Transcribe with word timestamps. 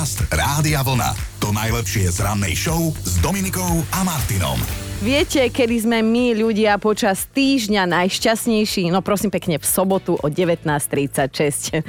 Podcast 0.00 0.32
Rádia 0.32 0.80
Vlna. 0.80 1.12
To 1.44 1.52
najlepšie 1.52 2.08
z 2.08 2.24
rannej 2.24 2.56
show 2.56 2.88
s 3.04 3.20
Dominikou 3.20 3.84
a 3.92 4.00
Martinom. 4.00 4.56
Viete, 5.04 5.44
kedy 5.52 5.76
sme 5.76 6.00
my 6.00 6.40
ľudia 6.40 6.80
počas 6.80 7.28
týždňa 7.28 7.84
najšťastnejší? 7.84 8.88
No 8.88 9.04
prosím 9.04 9.28
pekne, 9.28 9.60
v 9.60 9.66
sobotu 9.68 10.16
o 10.16 10.26
19.36. 10.32 11.84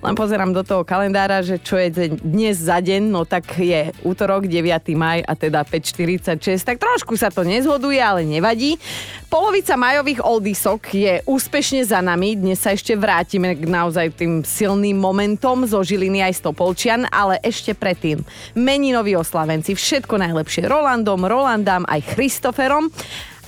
Len 0.00 0.16
pozerám 0.16 0.56
do 0.56 0.64
toho 0.64 0.80
kalendára, 0.80 1.44
že 1.44 1.60
čo 1.60 1.76
je 1.76 2.16
dnes 2.24 2.56
za 2.56 2.80
deň, 2.80 3.12
no 3.12 3.28
tak 3.28 3.44
je 3.60 3.92
útorok 4.00 4.48
9. 4.48 4.96
maj 4.96 5.20
a 5.28 5.36
teda 5.36 5.60
5.46. 5.60 6.64
Tak 6.64 6.80
trošku 6.80 7.20
sa 7.20 7.28
to 7.28 7.44
nezhoduje, 7.44 8.00
ale 8.00 8.24
nevadí. 8.24 8.80
Polovica 9.28 9.76
majových 9.76 10.24
oldisok 10.24 10.80
je 10.96 11.14
úspešne 11.28 11.84
za 11.84 12.00
nami. 12.00 12.32
Dnes 12.32 12.64
sa 12.64 12.72
ešte 12.72 12.96
vrátime 12.96 13.52
k 13.52 13.68
naozaj 13.68 14.16
tým 14.16 14.40
silným 14.40 14.96
momentom 14.96 15.68
zo 15.68 15.84
Žiliny 15.84 16.24
aj 16.24 16.40
Stopolčian, 16.40 17.04
ale 17.12 17.36
ešte 17.44 17.76
predtým 17.76 18.24
meninoví 18.56 19.12
oslavenci. 19.20 19.76
Všetko 19.76 20.16
najlepšie 20.16 20.64
Rolandom, 20.64 21.28
Rolandám 21.28 21.84
aj 21.84 22.16
Christoferom. 22.16 22.88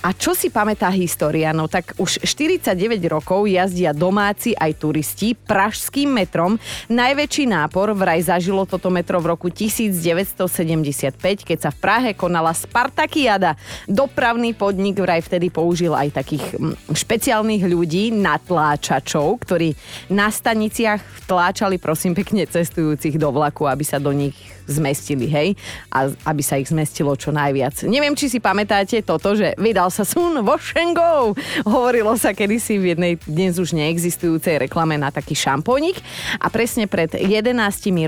A 0.03 0.11
čo 0.11 0.35
si 0.35 0.51
pamätá 0.51 0.91
história? 0.91 1.55
No 1.55 1.71
tak 1.71 1.95
už 1.95 2.27
49 2.27 2.75
rokov 3.07 3.47
jazdia 3.47 3.95
domáci 3.95 4.51
aj 4.51 4.75
turisti 4.75 5.31
pražským 5.31 6.11
metrom. 6.11 6.59
Najväčší 6.91 7.47
nápor 7.47 7.95
vraj 7.95 8.19
zažilo 8.19 8.67
toto 8.67 8.91
metro 8.91 9.23
v 9.23 9.31
roku 9.31 9.47
1975, 9.47 11.47
keď 11.47 11.57
sa 11.57 11.71
v 11.71 11.77
Prahe 11.79 12.11
konala 12.19 12.51
Spartakiada. 12.51 13.55
Dopravný 13.87 14.51
podnik 14.51 14.99
vraj 14.99 15.23
vtedy 15.23 15.47
použil 15.47 15.95
aj 15.95 16.19
takých 16.19 16.59
mm, 16.59 16.91
špeciálnych 16.91 17.63
ľudí, 17.63 18.11
natláčačov, 18.11 19.39
ktorí 19.39 19.71
na 20.11 20.27
staniciach 20.27 20.99
vtláčali 21.23 21.79
prosím 21.79 22.11
pekne 22.11 22.43
cestujúcich 22.43 23.15
do 23.15 23.31
vlaku, 23.31 23.71
aby 23.71 23.87
sa 23.87 24.03
do 24.03 24.11
nich 24.11 24.35
zmestili, 24.67 25.27
hej? 25.27 25.49
A 25.91 26.11
aby 26.27 26.41
sa 26.43 26.59
ich 26.59 26.71
zmestilo 26.71 27.15
čo 27.19 27.35
najviac. 27.35 27.83
Neviem, 27.87 28.15
či 28.15 28.31
si 28.31 28.39
pamätáte 28.39 29.03
toto, 29.03 29.35
že 29.35 29.55
vydal 29.59 29.91
sa 29.93 30.01
sun 30.01 30.41
wash 30.41 30.73
and 30.73 30.97
go. 30.97 31.37
Hovorilo 31.69 32.17
sa 32.17 32.33
kedysi 32.33 32.81
v 32.81 32.97
jednej 32.97 33.13
dnes 33.29 33.61
už 33.61 33.77
neexistujúcej 33.77 34.65
reklame 34.65 34.97
na 34.97 35.13
taký 35.13 35.37
šampónik 35.37 36.01
a 36.41 36.49
presne 36.49 36.89
pred 36.89 37.13
11 37.13 37.53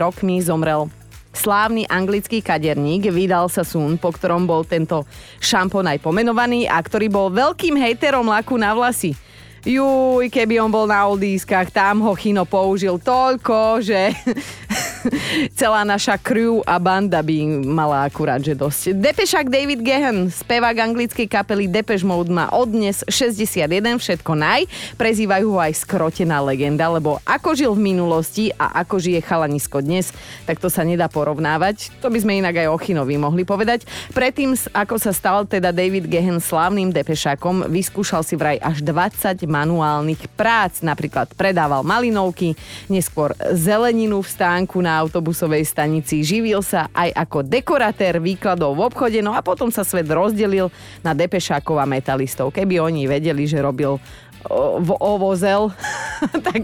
rokmi 0.02 0.42
zomrel 0.42 0.90
slávny 1.38 1.86
anglický 1.86 2.42
kaderník 2.42 3.14
vydal 3.14 3.54
sa 3.54 3.62
sun, 3.62 4.02
po 4.02 4.10
ktorom 4.10 4.50
bol 4.50 4.66
tento 4.66 5.06
šampón 5.38 5.86
aj 5.86 6.02
pomenovaný 6.02 6.66
a 6.66 6.82
ktorý 6.82 7.06
bol 7.06 7.30
veľkým 7.30 7.78
hejterom 7.78 8.26
laku 8.26 8.58
na 8.58 8.74
vlasy. 8.74 9.14
Juj, 9.66 10.30
keby 10.30 10.62
on 10.62 10.70
bol 10.70 10.86
na 10.86 11.10
oldískach, 11.10 11.74
tam 11.74 12.06
ho 12.06 12.14
Chino 12.14 12.46
použil 12.46 13.02
toľko, 13.02 13.82
že 13.82 14.14
celá 15.60 15.82
naša 15.82 16.22
crew 16.22 16.62
a 16.70 16.78
banda 16.78 17.26
by 17.26 17.66
mala 17.66 18.06
akurát, 18.06 18.38
že 18.38 18.54
dosť. 18.54 18.94
Depešák 18.94 19.50
David 19.50 19.82
Gehan, 19.82 20.30
spevák 20.30 20.78
anglickej 20.86 21.26
kapely 21.26 21.66
Depeche 21.66 22.06
Mode 22.06 22.30
má 22.30 22.54
odnes 22.54 23.02
61, 23.10 23.98
všetko 23.98 24.38
naj. 24.38 24.70
Prezývajú 25.02 25.58
ho 25.58 25.60
aj 25.62 25.82
skrotená 25.82 26.46
legenda, 26.46 26.86
lebo 26.86 27.18
ako 27.26 27.58
žil 27.58 27.74
v 27.74 27.90
minulosti 27.90 28.54
a 28.62 28.86
ako 28.86 29.02
žije 29.02 29.26
chalanisko 29.26 29.82
dnes, 29.82 30.14
tak 30.46 30.62
to 30.62 30.70
sa 30.70 30.86
nedá 30.86 31.10
porovnávať. 31.10 31.90
To 32.06 32.14
by 32.14 32.22
sme 32.22 32.38
inak 32.38 32.62
aj 32.62 32.70
o 32.70 32.78
mohli 33.18 33.42
povedať. 33.42 33.90
Predtým, 34.14 34.54
ako 34.78 35.02
sa 35.02 35.10
stal 35.10 35.50
teda 35.50 35.74
David 35.74 36.06
Gehan 36.06 36.38
slávnym 36.38 36.94
depešákom, 36.94 37.66
vyskúšal 37.66 38.22
si 38.22 38.38
vraj 38.38 38.62
až 38.62 38.86
20 38.86 39.55
manuálnych 39.56 40.28
prác. 40.36 40.84
Napríklad 40.84 41.32
predával 41.40 41.88
malinovky, 41.88 42.60
neskôr 42.92 43.32
zeleninu 43.56 44.20
v 44.20 44.28
stánku 44.28 44.84
na 44.84 45.00
autobusovej 45.00 45.64
stanici. 45.64 46.20
Živil 46.20 46.60
sa 46.60 46.92
aj 46.92 47.16
ako 47.16 47.48
dekoratér 47.48 48.20
výkladov 48.20 48.76
v 48.76 48.86
obchode, 48.92 49.20
no 49.24 49.32
a 49.32 49.40
potom 49.40 49.72
sa 49.72 49.88
svet 49.88 50.12
rozdelil 50.12 50.68
na 51.00 51.16
depešákov 51.16 51.80
a 51.80 51.88
metalistov. 51.88 52.52
Keby 52.52 52.84
oni 52.84 53.08
vedeli, 53.08 53.48
že 53.48 53.64
robil 53.64 53.96
v 54.82 54.90
ovozel, 55.02 55.74
tak, 56.48 56.64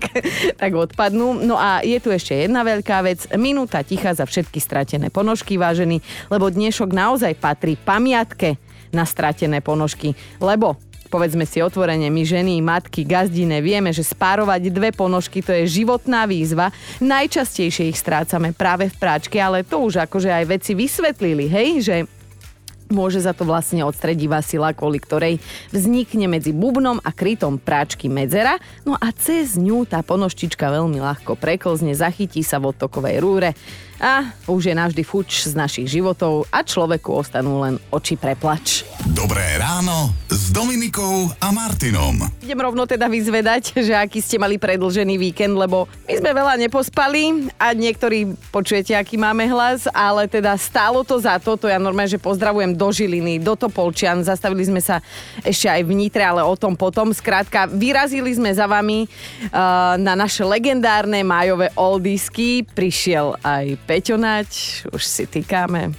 tak 0.57 0.71
odpadnú. 0.71 1.41
No 1.41 1.57
a 1.57 1.81
je 1.81 1.97
tu 1.97 2.13
ešte 2.13 2.37
jedna 2.37 2.61
veľká 2.61 3.01
vec. 3.01 3.25
Minúta 3.33 3.81
ticha 3.81 4.13
za 4.13 4.25
všetky 4.29 4.61
stratené 4.61 5.09
ponožky, 5.09 5.57
vážený, 5.57 5.97
lebo 6.29 6.53
dnešok 6.53 6.93
naozaj 6.93 7.33
patrí 7.41 7.73
pamiatke 7.73 8.61
na 8.93 9.07
stratené 9.07 9.63
ponožky. 9.63 10.13
Lebo 10.37 10.77
povedzme 11.11 11.43
si 11.43 11.59
otvorene, 11.59 12.07
my 12.07 12.23
ženy, 12.23 12.63
matky, 12.63 13.03
gazdine, 13.03 13.59
vieme, 13.59 13.91
že 13.91 14.07
spárovať 14.07 14.71
dve 14.71 14.95
ponožky 14.95 15.43
to 15.43 15.51
je 15.51 15.67
životná 15.67 16.23
výzva. 16.23 16.71
Najčastejšie 17.03 17.91
ich 17.91 17.99
strácame 17.99 18.55
práve 18.55 18.87
v 18.87 18.95
práčke, 18.95 19.35
ale 19.35 19.67
to 19.67 19.83
už 19.83 20.07
akože 20.07 20.31
aj 20.31 20.45
veci 20.47 20.71
vysvetlili, 20.71 21.51
hej, 21.51 21.69
že 21.83 21.95
Môže 22.91 23.23
za 23.23 23.31
to 23.31 23.47
vlastne 23.47 23.87
odstredivá 23.87 24.43
sila, 24.43 24.75
kvôli 24.75 24.99
ktorej 24.99 25.39
vznikne 25.71 26.27
medzi 26.27 26.51
bubnom 26.51 26.99
a 26.99 27.15
krytom 27.15 27.55
práčky 27.55 28.11
medzera, 28.11 28.59
no 28.83 28.99
a 28.99 29.15
cez 29.15 29.55
ňu 29.55 29.87
tá 29.87 30.03
ponožčička 30.03 30.67
veľmi 30.67 30.99
ľahko 30.99 31.39
preklzne, 31.39 31.95
zachytí 31.95 32.43
sa 32.43 32.59
v 32.59 32.75
odtokovej 32.75 33.23
rúre 33.23 33.55
a 34.01 34.33
už 34.49 34.73
je 34.73 34.75
navždy 34.75 35.05
fuč 35.05 35.45
z 35.45 35.53
našich 35.53 35.85
životov 35.85 36.49
a 36.49 36.65
človeku 36.65 37.13
ostanú 37.13 37.61
len 37.61 37.77
oči 37.93 38.17
preplač. 38.17 38.81
Dobré 39.13 39.61
ráno 39.61 40.09
s 40.25 40.49
Dominikou 40.49 41.29
a 41.37 41.53
Martinom. 41.53 42.17
Idem 42.41 42.57
rovno 42.57 42.89
teda 42.89 43.05
vyzvedať, 43.05 43.77
že 43.77 43.93
aký 43.93 44.17
ste 44.17 44.41
mali 44.41 44.57
predlžený 44.57 45.21
víkend, 45.21 45.53
lebo 45.53 45.85
my 46.09 46.13
sme 46.17 46.31
veľa 46.33 46.57
nepospali 46.57 47.53
a 47.61 47.77
niektorí 47.77 48.33
počujete, 48.49 48.97
aký 48.97 49.21
máme 49.21 49.45
hlas, 49.45 49.85
ale 49.93 50.25
teda 50.25 50.57
stálo 50.57 51.05
to 51.05 51.21
za 51.21 51.37
to, 51.37 51.53
to 51.53 51.69
ja 51.69 51.77
normálne, 51.77 52.09
že 52.09 52.17
pozdravujem 52.17 52.73
do 52.73 52.89
Žiliny, 52.89 53.37
do 53.37 53.53
Topolčian, 53.53 54.25
zastavili 54.25 54.65
sme 54.65 54.81
sa 54.81 54.97
ešte 55.45 55.69
aj 55.69 55.85
v 55.85 55.91
Nitre, 55.93 56.25
ale 56.25 56.41
o 56.41 56.57
tom 56.57 56.73
potom. 56.73 57.13
Skrátka, 57.13 57.69
vyrazili 57.69 58.33
sme 58.33 58.49
za 58.49 58.65
vami 58.65 59.05
uh, 59.05 59.93
na 60.01 60.17
naše 60.17 60.41
legendárne 60.41 61.21
májové 61.21 61.69
oldisky, 61.77 62.65
prišiel 62.65 63.37
aj 63.45 63.90
Peťonač, 63.91 64.87
už 64.87 65.03
si 65.03 65.27
týkame. 65.27 65.91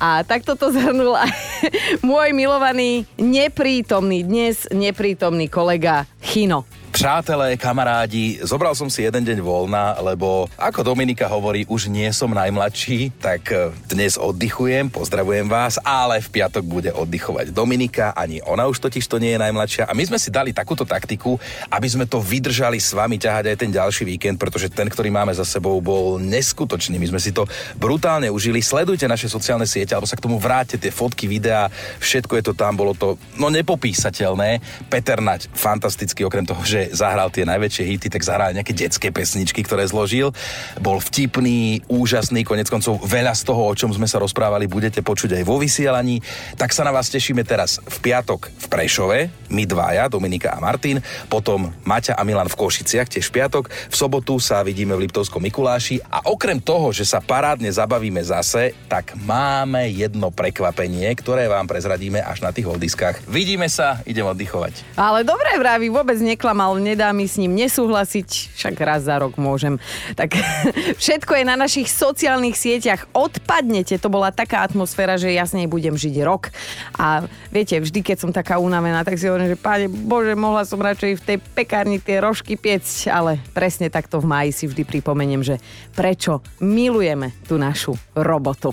A 0.00 0.24
takto 0.24 0.56
to 0.56 0.72
zhrnul 0.72 1.12
aj 1.12 1.28
môj 2.00 2.32
milovaný, 2.32 3.04
neprítomný, 3.20 4.24
dnes 4.24 4.64
neprítomný 4.72 5.52
kolega 5.52 6.08
Chino. 6.24 6.64
Přátelé, 6.94 7.58
kamarádi, 7.58 8.38
zobral 8.46 8.70
som 8.78 8.86
si 8.86 9.02
jeden 9.02 9.26
deň 9.26 9.42
voľna, 9.42 9.98
lebo 9.98 10.46
ako 10.54 10.94
Dominika 10.94 11.26
hovorí, 11.26 11.66
už 11.66 11.90
nie 11.90 12.06
som 12.14 12.30
najmladší, 12.30 13.10
tak 13.18 13.50
e, 13.50 13.74
dnes 13.90 14.14
oddychujem, 14.14 14.94
pozdravujem 14.94 15.50
vás, 15.50 15.74
ale 15.82 16.22
v 16.22 16.30
piatok 16.30 16.62
bude 16.62 16.94
oddychovať 16.94 17.50
Dominika, 17.50 18.14
ani 18.14 18.38
ona 18.46 18.70
už 18.70 18.78
totiž 18.78 19.10
to 19.10 19.18
nie 19.18 19.34
je 19.34 19.42
najmladšia. 19.42 19.90
A 19.90 19.92
my 19.98 20.06
sme 20.06 20.22
si 20.22 20.30
dali 20.30 20.54
takúto 20.54 20.86
taktiku, 20.86 21.34
aby 21.66 21.88
sme 21.90 22.06
to 22.06 22.22
vydržali 22.22 22.78
s 22.78 22.94
vami 22.94 23.18
ťahať 23.18 23.50
aj 23.50 23.56
ten 23.58 23.74
ďalší 23.74 24.06
víkend, 24.14 24.38
pretože 24.38 24.70
ten, 24.70 24.86
ktorý 24.86 25.10
máme 25.10 25.34
za 25.34 25.42
sebou, 25.42 25.82
bol 25.82 26.22
neskutočný. 26.22 26.94
My 27.02 27.10
sme 27.10 27.18
si 27.18 27.34
to 27.34 27.50
brutálne 27.74 28.30
užili. 28.30 28.62
Sledujte 28.62 29.10
naše 29.10 29.26
sociálne 29.26 29.66
siete, 29.66 29.98
alebo 29.98 30.06
sa 30.06 30.14
k 30.14 30.30
tomu 30.30 30.38
vráte, 30.38 30.78
tie 30.78 30.94
fotky, 30.94 31.26
videá, 31.26 31.66
všetko 31.98 32.38
je 32.38 32.44
to 32.46 32.52
tam, 32.54 32.78
bolo 32.78 32.94
to 32.94 33.18
no 33.34 33.50
nepopísateľné. 33.50 34.62
Peter 34.86 35.18
Nať, 35.18 35.50
fantastický, 35.50 36.22
okrem 36.22 36.46
toho, 36.46 36.62
že 36.62 36.83
zahral 36.92 37.30
tie 37.30 37.46
najväčšie 37.46 37.84
hity, 37.84 38.08
tak 38.10 38.26
zahral 38.26 38.52
nejaké 38.52 38.74
detské 38.74 39.08
pesničky, 39.14 39.62
ktoré 39.62 39.86
zložil. 39.86 40.34
Bol 40.82 41.00
vtipný, 41.00 41.80
úžasný, 41.88 42.42
konec 42.42 42.68
koncov 42.68 43.00
veľa 43.04 43.32
z 43.32 43.42
toho, 43.46 43.62
o 43.70 43.74
čom 43.76 43.94
sme 43.94 44.10
sa 44.10 44.20
rozprávali, 44.20 44.66
budete 44.66 45.00
počuť 45.00 45.40
aj 45.40 45.44
vo 45.46 45.56
vysielaní. 45.56 46.20
Tak 46.58 46.74
sa 46.74 46.82
na 46.84 46.92
vás 46.92 47.08
tešíme 47.08 47.46
teraz 47.46 47.78
v 47.84 47.96
piatok 48.10 48.50
v 48.50 48.66
Prešove, 48.68 49.18
my 49.54 49.64
dvaja, 49.64 50.10
Dominika 50.10 50.56
a 50.56 50.58
Martin, 50.58 50.98
potom 51.30 51.70
Maťa 51.86 52.18
a 52.18 52.22
Milan 52.26 52.50
v 52.50 52.58
Košiciach, 52.58 53.08
tiež 53.08 53.30
v 53.30 53.40
piatok. 53.40 53.70
V 53.70 53.94
sobotu 53.94 54.40
sa 54.42 54.64
vidíme 54.66 54.96
v 54.98 55.06
Liptovskom 55.06 55.42
Mikuláši 55.44 56.02
a 56.10 56.26
okrem 56.26 56.58
toho, 56.58 56.90
že 56.90 57.06
sa 57.06 57.22
parádne 57.22 57.70
zabavíme 57.70 58.20
zase, 58.24 58.74
tak 58.90 59.14
máme 59.22 59.86
jedno 59.92 60.34
prekvapenie, 60.34 61.06
ktoré 61.14 61.46
vám 61.46 61.68
prezradíme 61.70 62.18
až 62.18 62.42
na 62.42 62.50
tých 62.50 62.66
oldiskách. 62.66 63.22
Vidíme 63.30 63.70
sa, 63.70 64.02
idem 64.08 64.26
oddychovať. 64.26 64.96
Ale 64.98 65.22
dobre 65.22 65.54
vraví, 65.60 65.92
vôbec 65.92 66.18
neklamal 66.18 66.73
nedá 66.78 67.10
mi 67.10 67.28
s 67.28 67.38
ním 67.40 67.54
nesúhlasiť, 67.58 68.56
však 68.56 68.74
raz 68.80 69.06
za 69.06 69.20
rok 69.20 69.36
môžem. 69.36 69.78
Tak 70.14 70.34
všetko 71.02 71.40
je 71.40 71.44
na 71.44 71.56
našich 71.58 71.90
sociálnych 71.90 72.56
sieťach. 72.56 73.10
Odpadnete, 73.12 73.98
to 73.98 74.08
bola 74.08 74.30
taká 74.30 74.62
atmosféra, 74.64 75.18
že 75.18 75.34
jasne 75.34 75.66
budem 75.66 75.98
žiť 75.98 76.14
rok. 76.22 76.54
A 76.96 77.26
viete, 77.50 77.76
vždy, 77.78 78.00
keď 78.00 78.16
som 78.22 78.30
taká 78.30 78.62
unavená, 78.62 79.02
tak 79.02 79.18
si 79.18 79.26
hovorím, 79.26 79.52
že 79.52 79.58
páne 79.58 79.86
Bože, 79.90 80.38
mohla 80.38 80.62
som 80.62 80.80
radšej 80.80 81.20
v 81.20 81.26
tej 81.26 81.38
pekárni 81.42 81.98
tie 81.98 82.22
rožky 82.22 82.54
piecť, 82.54 83.10
ale 83.10 83.42
presne 83.52 83.90
takto 83.90 84.22
v 84.22 84.30
máji 84.30 84.50
si 84.54 84.64
vždy 84.70 84.82
pripomeniem, 84.86 85.42
že 85.42 85.58
prečo 85.92 86.40
milujeme 86.62 87.34
tú 87.44 87.58
našu 87.58 87.98
robotu. 88.14 88.70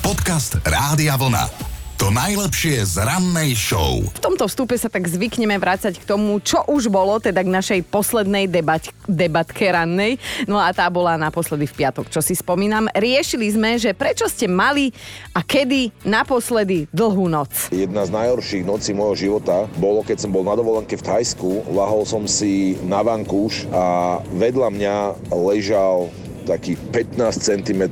Podcast 0.00 0.60
Rádia 0.62 1.18
Vlna. 1.18 1.73
To 1.94 2.10
najlepšie 2.10 2.82
z 2.90 3.06
rannej 3.06 3.54
show. 3.54 4.02
V 4.02 4.18
tomto 4.18 4.50
vstupe 4.50 4.74
sa 4.74 4.90
tak 4.90 5.06
zvykneme 5.06 5.54
vrácať 5.62 5.94
k 5.94 6.02
tomu, 6.02 6.42
čo 6.42 6.66
už 6.66 6.90
bolo, 6.90 7.22
teda 7.22 7.38
k 7.38 7.54
našej 7.54 7.80
poslednej 7.86 8.50
debať, 8.50 8.90
debatke 9.06 9.70
rannej. 9.70 10.18
No 10.50 10.58
a 10.58 10.74
tá 10.74 10.90
bola 10.90 11.14
naposledy 11.14 11.70
v 11.70 11.86
piatok, 11.86 12.10
čo 12.10 12.18
si 12.18 12.34
spomínam. 12.34 12.90
Riešili 12.90 13.46
sme, 13.54 13.78
že 13.78 13.94
prečo 13.94 14.26
ste 14.26 14.50
mali 14.50 14.90
a 15.30 15.46
kedy 15.46 15.94
naposledy 16.02 16.90
dlhú 16.90 17.30
noc. 17.30 17.70
Jedna 17.70 18.02
z 18.02 18.10
najhorších 18.10 18.66
nocí 18.66 18.90
môjho 18.90 19.14
života 19.30 19.70
bolo, 19.78 20.02
keď 20.02 20.26
som 20.26 20.34
bol 20.34 20.42
na 20.42 20.58
dovolenke 20.58 20.98
v 20.98 21.06
Thajsku. 21.06 21.70
Lahol 21.70 22.02
som 22.10 22.26
si 22.26 22.74
na 22.82 23.06
vankúš 23.06 23.70
a 23.70 24.18
vedľa 24.34 24.68
mňa 24.74 24.96
ležal 25.30 26.10
taký 26.44 26.76
15 26.92 27.18
cm 27.34 27.82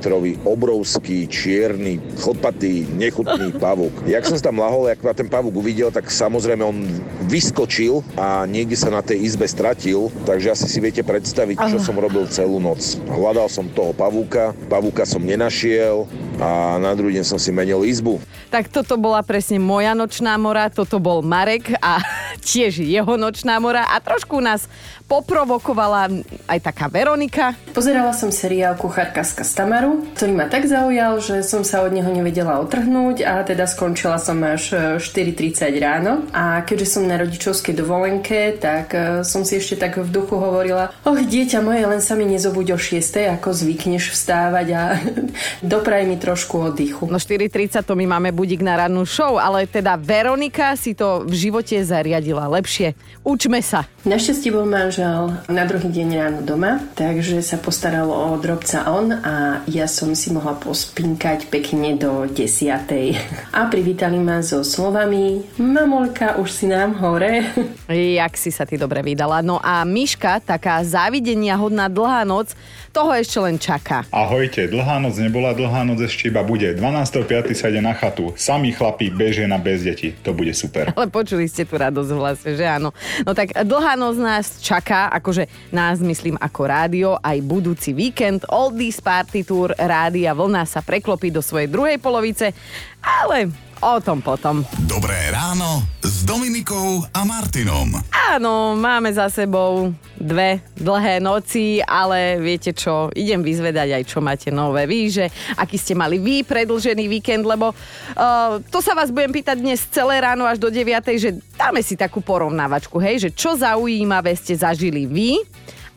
obrovský, 0.45 1.25
čierny, 1.25 1.97
chodpatý, 2.21 2.85
nechutný 2.93 3.51
pavúk. 3.63 3.91
Jak 4.05 4.23
som 4.29 4.37
sa 4.37 4.53
tam 4.53 4.61
lahol, 4.61 4.87
jak 4.87 5.01
ma 5.01 5.11
ten 5.17 5.27
pavúk 5.27 5.57
uvidel, 5.57 5.89
tak 5.89 6.07
samozrejme 6.13 6.61
on 6.61 6.85
vyskočil 7.25 8.05
a 8.15 8.45
niekde 8.45 8.77
sa 8.77 8.93
na 8.93 9.01
tej 9.01 9.25
izbe 9.25 9.49
stratil, 9.49 10.13
takže 10.23 10.53
asi 10.53 10.65
si 10.69 10.79
viete 10.79 11.01
predstaviť, 11.01 11.57
čo 11.73 11.77
som 11.81 11.97
robil 11.97 12.29
celú 12.29 12.61
noc. 12.61 13.01
Hľadal 13.09 13.49
som 13.49 13.65
toho 13.67 13.91
pavúka, 13.91 14.53
pavúka 14.69 15.03
som 15.03 15.19
nenašiel 15.19 16.05
a 16.37 16.77
na 16.77 16.93
druhý 16.93 17.17
deň 17.19 17.25
som 17.25 17.39
si 17.41 17.49
menil 17.49 17.85
izbu. 17.85 18.21
Tak 18.53 18.69
toto 18.69 18.97
bola 19.01 19.25
presne 19.25 19.57
moja 19.57 19.97
nočná 19.97 20.37
mora, 20.37 20.69
toto 20.69 21.01
bol 21.01 21.25
Marek 21.25 21.73
a 21.81 22.01
tiež 22.49 22.85
jeho 22.85 23.17
nočná 23.17 23.57
mora 23.57 23.89
a 23.89 23.97
trošku 23.97 24.37
nás 24.37 24.69
poprovokovala 25.09 26.09
aj 26.49 26.59
taká 26.63 26.89
Veronika. 26.89 27.53
Pozerala 27.73 28.13
som 28.15 28.29
seriál 28.43 28.75
Kuchárka 28.75 29.23
z 29.23 29.39
Kastamaru, 29.39 30.03
ktorý 30.19 30.35
ma 30.35 30.51
tak 30.51 30.67
zaujal, 30.67 31.15
že 31.23 31.47
som 31.47 31.63
sa 31.63 31.79
od 31.79 31.95
neho 31.95 32.11
nevedela 32.11 32.59
otrhnúť 32.59 33.23
a 33.23 33.39
teda 33.47 33.63
skončila 33.63 34.19
som 34.19 34.35
až 34.43 34.99
4.30 34.99 35.79
ráno. 35.79 36.27
A 36.35 36.59
keďže 36.67 36.99
som 36.99 37.07
na 37.07 37.15
rodičovskej 37.15 37.71
dovolenke, 37.71 38.59
tak 38.59 38.91
e, 38.91 39.23
som 39.23 39.47
si 39.47 39.63
ešte 39.63 39.79
tak 39.79 39.95
v 39.95 40.11
duchu 40.11 40.35
hovorila, 40.35 40.91
och 41.07 41.23
dieťa 41.23 41.63
moje, 41.63 41.87
len 41.87 42.03
sa 42.03 42.19
mi 42.19 42.27
nezobuď 42.27 42.75
o 42.75 42.79
6, 42.79 43.39
ako 43.39 43.55
zvykneš 43.55 44.11
vstávať 44.11 44.67
a 44.75 44.81
dopraj 45.63 46.03
mi 46.03 46.19
trošku 46.19 46.75
oddychu. 46.75 47.07
No 47.07 47.23
4.30 47.23 47.79
to 47.87 47.95
my 47.95 48.11
máme 48.19 48.35
budík 48.35 48.59
na 48.59 48.75
rannú 48.75 49.07
show, 49.07 49.39
ale 49.39 49.71
teda 49.71 49.95
Veronika 49.95 50.75
si 50.75 50.91
to 50.91 51.23
v 51.23 51.31
živote 51.47 51.79
zariadila 51.79 52.51
lepšie. 52.51 52.91
Učme 53.23 53.63
sa. 53.63 53.87
Našťastie 54.03 54.51
bol 54.51 54.67
manžel 54.67 55.31
na 55.47 55.63
druhý 55.63 55.87
deň 55.87 56.07
ráno 56.19 56.39
doma, 56.43 56.83
takže 56.91 57.39
sa 57.39 57.55
postaral 57.55 58.11
o 58.11 58.32
drobca 58.39 58.89
on 58.89 59.11
a 59.11 59.61
ja 59.69 59.85
som 59.85 60.13
si 60.13 60.33
mohla 60.33 60.57
pospinkať 60.57 61.51
pekne 61.51 61.97
do 61.97 62.25
desiatej. 62.29 63.17
A 63.53 63.69
privítali 63.69 64.17
ma 64.17 64.41
so 64.41 64.63
slovami 64.63 65.43
Mamolka, 65.59 66.39
už 66.39 66.49
si 66.49 66.65
nám 66.71 66.97
hore. 66.97 67.43
Jak 67.91 68.33
si 68.39 68.49
sa 68.49 68.63
ty 68.63 68.79
dobre 68.79 69.03
vydala. 69.03 69.43
No 69.43 69.59
a 69.59 69.83
Miška, 69.83 70.39
taká 70.39 70.79
závidenia 70.81 71.59
hodná 71.59 71.91
dlhá 71.91 72.23
noc, 72.23 72.55
toho 72.93 73.09
ešte 73.17 73.41
len 73.41 73.57
čaká. 73.57 74.05
Ahojte, 74.13 74.69
dlhá 74.69 75.01
noc 75.01 75.17
nebola, 75.17 75.57
dlhá 75.57 75.81
noc 75.81 76.05
ešte 76.05 76.29
iba 76.29 76.45
bude. 76.45 76.77
12.5. 76.77 77.57
sa 77.57 77.73
ide 77.73 77.81
na 77.81 77.97
chatu. 77.97 78.31
Samý 78.37 78.69
chlapí 78.69 79.09
bez 79.09 79.41
žena, 79.41 79.57
bez 79.57 79.81
detí. 79.81 80.13
To 80.21 80.31
bude 80.31 80.53
super. 80.53 80.93
Ale 80.93 81.09
počuli 81.09 81.49
ste 81.49 81.65
tu 81.65 81.73
radosť 81.73 82.09
v 82.13 82.19
hlase, 82.21 82.47
že 82.53 82.65
áno. 82.69 82.93
No 83.25 83.33
tak 83.33 83.57
dlhá 83.65 83.97
noc 83.97 84.21
nás 84.21 84.61
čaká, 84.61 85.09
akože 85.09 85.49
nás 85.73 85.97
myslím 86.05 86.37
ako 86.37 86.61
rádio, 86.69 87.09
aj 87.19 87.37
budúci 87.41 87.91
víkend. 87.97 88.22
Oldies 88.47 89.03
Party 89.03 89.43
Tour 89.43 89.75
Rádia 89.75 90.31
Vlna 90.31 90.63
sa 90.63 90.79
preklopí 90.79 91.27
do 91.27 91.43
svojej 91.43 91.67
druhej 91.67 91.99
polovice, 91.99 92.55
ale 93.03 93.51
o 93.83 93.99
tom 93.99 94.23
potom. 94.23 94.63
Dobré 94.87 95.27
ráno 95.27 95.83
s 95.99 96.23
Dominikou 96.23 97.03
a 97.11 97.27
Martinom. 97.27 97.99
Áno, 98.31 98.79
máme 98.79 99.11
za 99.11 99.27
sebou 99.27 99.91
dve 100.15 100.63
dlhé 100.79 101.19
noci, 101.19 101.83
ale 101.83 102.39
viete 102.39 102.71
čo, 102.71 103.11
idem 103.11 103.43
vyzvedať 103.43 103.91
aj 103.91 104.03
čo 104.07 104.23
máte 104.23 104.55
nové 104.55 104.87
vy, 104.87 105.11
že 105.11 105.27
aký 105.59 105.75
ste 105.75 105.91
mali 105.91 106.15
vy 106.15 106.47
predlžený 106.47 107.11
víkend, 107.11 107.43
lebo 107.43 107.75
uh, 107.75 108.63
to 108.71 108.79
sa 108.79 108.95
vás 108.95 109.11
budem 109.11 109.35
pýtať 109.35 109.59
dnes 109.59 109.83
celé 109.91 110.23
ráno 110.23 110.47
až 110.47 110.63
do 110.63 110.71
9, 110.71 110.87
že 111.19 111.35
dáme 111.59 111.83
si 111.83 111.99
takú 111.99 112.23
porovnávačku, 112.23 112.95
hej, 113.03 113.27
že 113.27 113.29
čo 113.35 113.59
zaujímavé 113.59 114.31
ste 114.39 114.55
zažili 114.55 115.03
vy, 115.03 115.43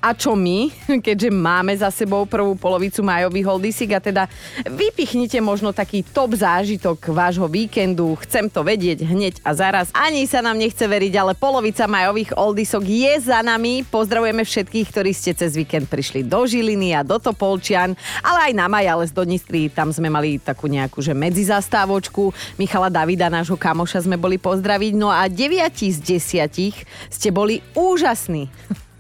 a 0.01 0.15
čo 0.15 0.39
my, 0.39 0.71
keďže 1.07 1.35
máme 1.35 1.75
za 1.75 1.91
sebou 1.91 2.29
prvú 2.29 2.55
polovicu 2.55 3.03
majových 3.03 3.47
holdisík 3.49 3.91
a 3.97 4.01
teda 4.01 4.25
vypichnite 4.69 5.41
možno 5.43 5.75
taký 5.75 6.05
top 6.05 6.37
zážitok 6.39 7.11
vášho 7.11 7.51
víkendu. 7.51 8.15
Chcem 8.23 8.47
to 8.47 8.63
vedieť 8.63 9.03
hneď 9.03 9.35
a 9.43 9.57
zaraz. 9.57 9.91
Ani 9.97 10.29
sa 10.29 10.45
nám 10.45 10.61
nechce 10.61 10.85
veriť, 10.85 11.13
ale 11.19 11.33
polovica 11.35 11.91
majových 11.91 12.37
oldisok 12.37 12.85
je 12.87 13.13
za 13.19 13.43
nami. 13.43 13.83
Pozdravujeme 13.89 14.47
všetkých, 14.47 14.87
ktorí 14.93 15.11
ste 15.11 15.35
cez 15.35 15.59
víkend 15.59 15.91
prišli 15.91 16.23
do 16.23 16.47
Žiliny 16.47 16.95
a 16.95 17.03
do 17.03 17.19
Topolčian, 17.19 17.99
ale 18.23 18.51
aj 18.51 18.53
na 18.55 18.67
Majales 18.71 19.11
do 19.11 19.27
Nistry. 19.27 19.69
Tam 19.73 19.91
sme 19.91 20.13
mali 20.13 20.39
takú 20.39 20.71
nejakú 20.71 21.03
že 21.03 21.17
medzizastávočku. 21.17 22.31
Michala 22.61 22.93
Davida, 22.93 23.27
nášho 23.27 23.59
kamoša, 23.59 24.07
sme 24.07 24.15
boli 24.15 24.39
pozdraviť. 24.39 24.93
No 24.95 25.11
a 25.11 25.27
9 25.27 25.73
z 25.75 25.99
10 25.99 27.11
ste 27.11 27.29
boli 27.35 27.59
úžasní. 27.75 28.49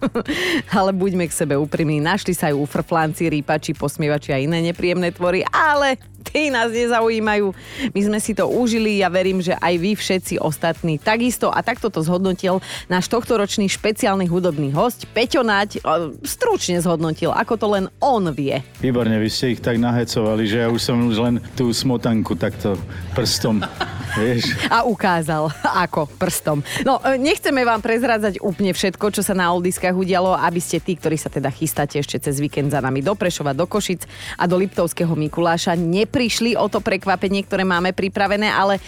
ale 0.76 0.90
buďme 0.92 1.26
k 1.28 1.32
sebe 1.32 1.54
úprimní. 1.56 1.98
Našli 2.00 2.36
sa 2.36 2.52
aj 2.52 2.58
ufrflanci, 2.58 3.28
rýpači, 3.30 3.72
posmievači 3.76 4.32
a 4.32 4.40
iné 4.40 4.60
nepríjemné 4.60 5.12
tvory, 5.12 5.42
ale 5.48 5.96
tí 6.26 6.50
nás 6.50 6.74
nezaujímajú. 6.74 7.54
My 7.94 8.00
sme 8.02 8.18
si 8.18 8.34
to 8.34 8.50
užili, 8.50 9.00
ja 9.00 9.08
verím, 9.08 9.38
že 9.38 9.54
aj 9.56 9.74
vy 9.78 9.92
všetci 9.94 10.34
ostatní 10.42 10.98
takisto. 10.98 11.48
A 11.54 11.62
takto 11.62 11.88
to 11.88 12.02
zhodnotil 12.02 12.58
náš 12.90 13.06
tohtoročný 13.06 13.70
špeciálny 13.70 14.26
hudobný 14.26 14.74
host 14.74 15.06
Peťo 15.14 15.46
Naď. 15.46 15.80
Stručne 16.26 16.82
zhodnotil, 16.82 17.30
ako 17.30 17.54
to 17.56 17.66
len 17.70 17.84
on 18.02 18.28
vie. 18.34 18.60
Výborne, 18.82 19.16
vy 19.16 19.30
ste 19.30 19.54
ich 19.54 19.62
tak 19.62 19.78
nahecovali, 19.78 20.44
že 20.44 20.66
ja 20.66 20.68
už 20.68 20.80
som 20.82 20.98
už 21.06 21.16
len 21.22 21.34
tú 21.54 21.70
smotanku 21.70 22.34
takto 22.34 22.74
prstom 23.14 23.62
Vieš? 24.16 24.56
A 24.74 24.88
ukázal, 24.88 25.52
ako 25.84 26.08
prstom. 26.16 26.64
No, 26.82 26.98
e, 27.04 27.20
nechceme 27.20 27.62
vám 27.62 27.84
prezrádzať 27.84 28.40
úplne 28.40 28.72
všetko, 28.72 29.12
čo 29.12 29.20
sa 29.20 29.36
na 29.36 29.52
Oldiskách 29.52 29.92
udialo, 29.92 30.32
aby 30.32 30.58
ste 30.58 30.80
tí, 30.80 30.96
ktorí 30.96 31.20
sa 31.20 31.28
teda 31.28 31.52
chystáte 31.52 32.00
ešte 32.00 32.16
cez 32.16 32.40
víkend 32.40 32.72
za 32.72 32.80
nami 32.80 33.04
do 33.04 33.12
Prešova, 33.12 33.52
do 33.52 33.68
Košic 33.68 34.08
a 34.40 34.48
do 34.48 34.56
Liptovského 34.56 35.12
Mikuláša, 35.12 35.76
neprišli 35.76 36.56
o 36.56 36.66
to 36.72 36.80
prekvapenie, 36.80 37.44
ktoré 37.44 37.62
máme 37.68 37.92
pripravené, 37.92 38.48
ale 38.48 38.80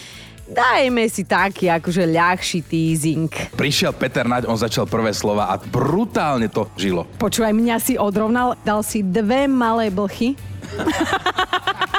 dajme 0.49 1.05
si 1.13 1.29
taký 1.29 1.69
akože 1.69 2.09
ľahší 2.09 2.65
teasing. 2.65 3.29
Prišiel 3.53 3.93
Peter 3.93 4.25
Naď, 4.25 4.49
on 4.49 4.57
začal 4.57 4.89
prvé 4.89 5.13
slova 5.13 5.53
a 5.53 5.61
brutálne 5.61 6.49
to 6.49 6.73
žilo. 6.81 7.05
Počúvaj, 7.21 7.53
mňa 7.53 7.77
si 7.79 7.95
odrovnal, 8.01 8.57
dal 8.65 8.81
si 8.81 9.05
dve 9.05 9.45
malé 9.45 9.93
blchy. 9.93 10.33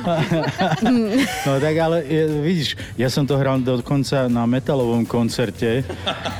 no 1.46 1.52
tak 1.60 1.74
ale 1.76 2.02
vidíš, 2.42 2.76
ja 2.96 3.08
som 3.12 3.24
to 3.28 3.36
hral 3.36 3.60
dokonca 3.60 4.26
na 4.26 4.48
metalovom 4.48 5.04
koncerte 5.04 5.84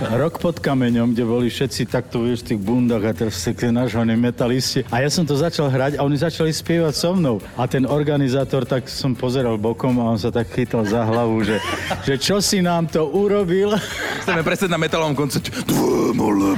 Rok 0.01 0.41
pod 0.41 0.57
kameňom, 0.59 1.13
kde 1.13 1.25
boli 1.29 1.47
všetci 1.53 1.87
takto, 1.89 2.25
vieš, 2.25 2.43
v 2.45 2.55
tých 2.55 2.61
bundách 2.61 3.05
a 3.05 3.13
teraz 3.13 3.37
tie 3.45 3.69
nažhaní 3.69 4.17
metalisti. 4.17 4.85
A 4.89 5.05
ja 5.05 5.11
som 5.13 5.29
to 5.29 5.37
začal 5.37 5.69
hrať 5.69 6.01
a 6.01 6.05
oni 6.05 6.17
začali 6.17 6.51
spievať 6.51 6.95
so 6.97 7.13
mnou. 7.13 7.37
A 7.55 7.69
ten 7.69 7.85
organizátor, 7.85 8.65
tak 8.65 8.89
som 8.89 9.13
pozeral 9.13 9.61
bokom 9.61 10.01
a 10.01 10.11
on 10.11 10.19
sa 10.19 10.33
tak 10.33 10.49
chytal 10.53 10.87
za 10.89 11.05
hlavu, 11.05 11.45
že, 11.45 11.57
že 12.05 12.15
čo 12.17 12.41
si 12.41 12.65
nám 12.65 12.89
to 12.89 13.07
urobil. 13.13 13.77
Chceme 14.25 14.41
presne 14.41 14.73
na 14.73 14.79
metalovom 14.81 15.17
koncerte. 15.17 15.53
Dve 15.69 16.17
malé 16.17 16.57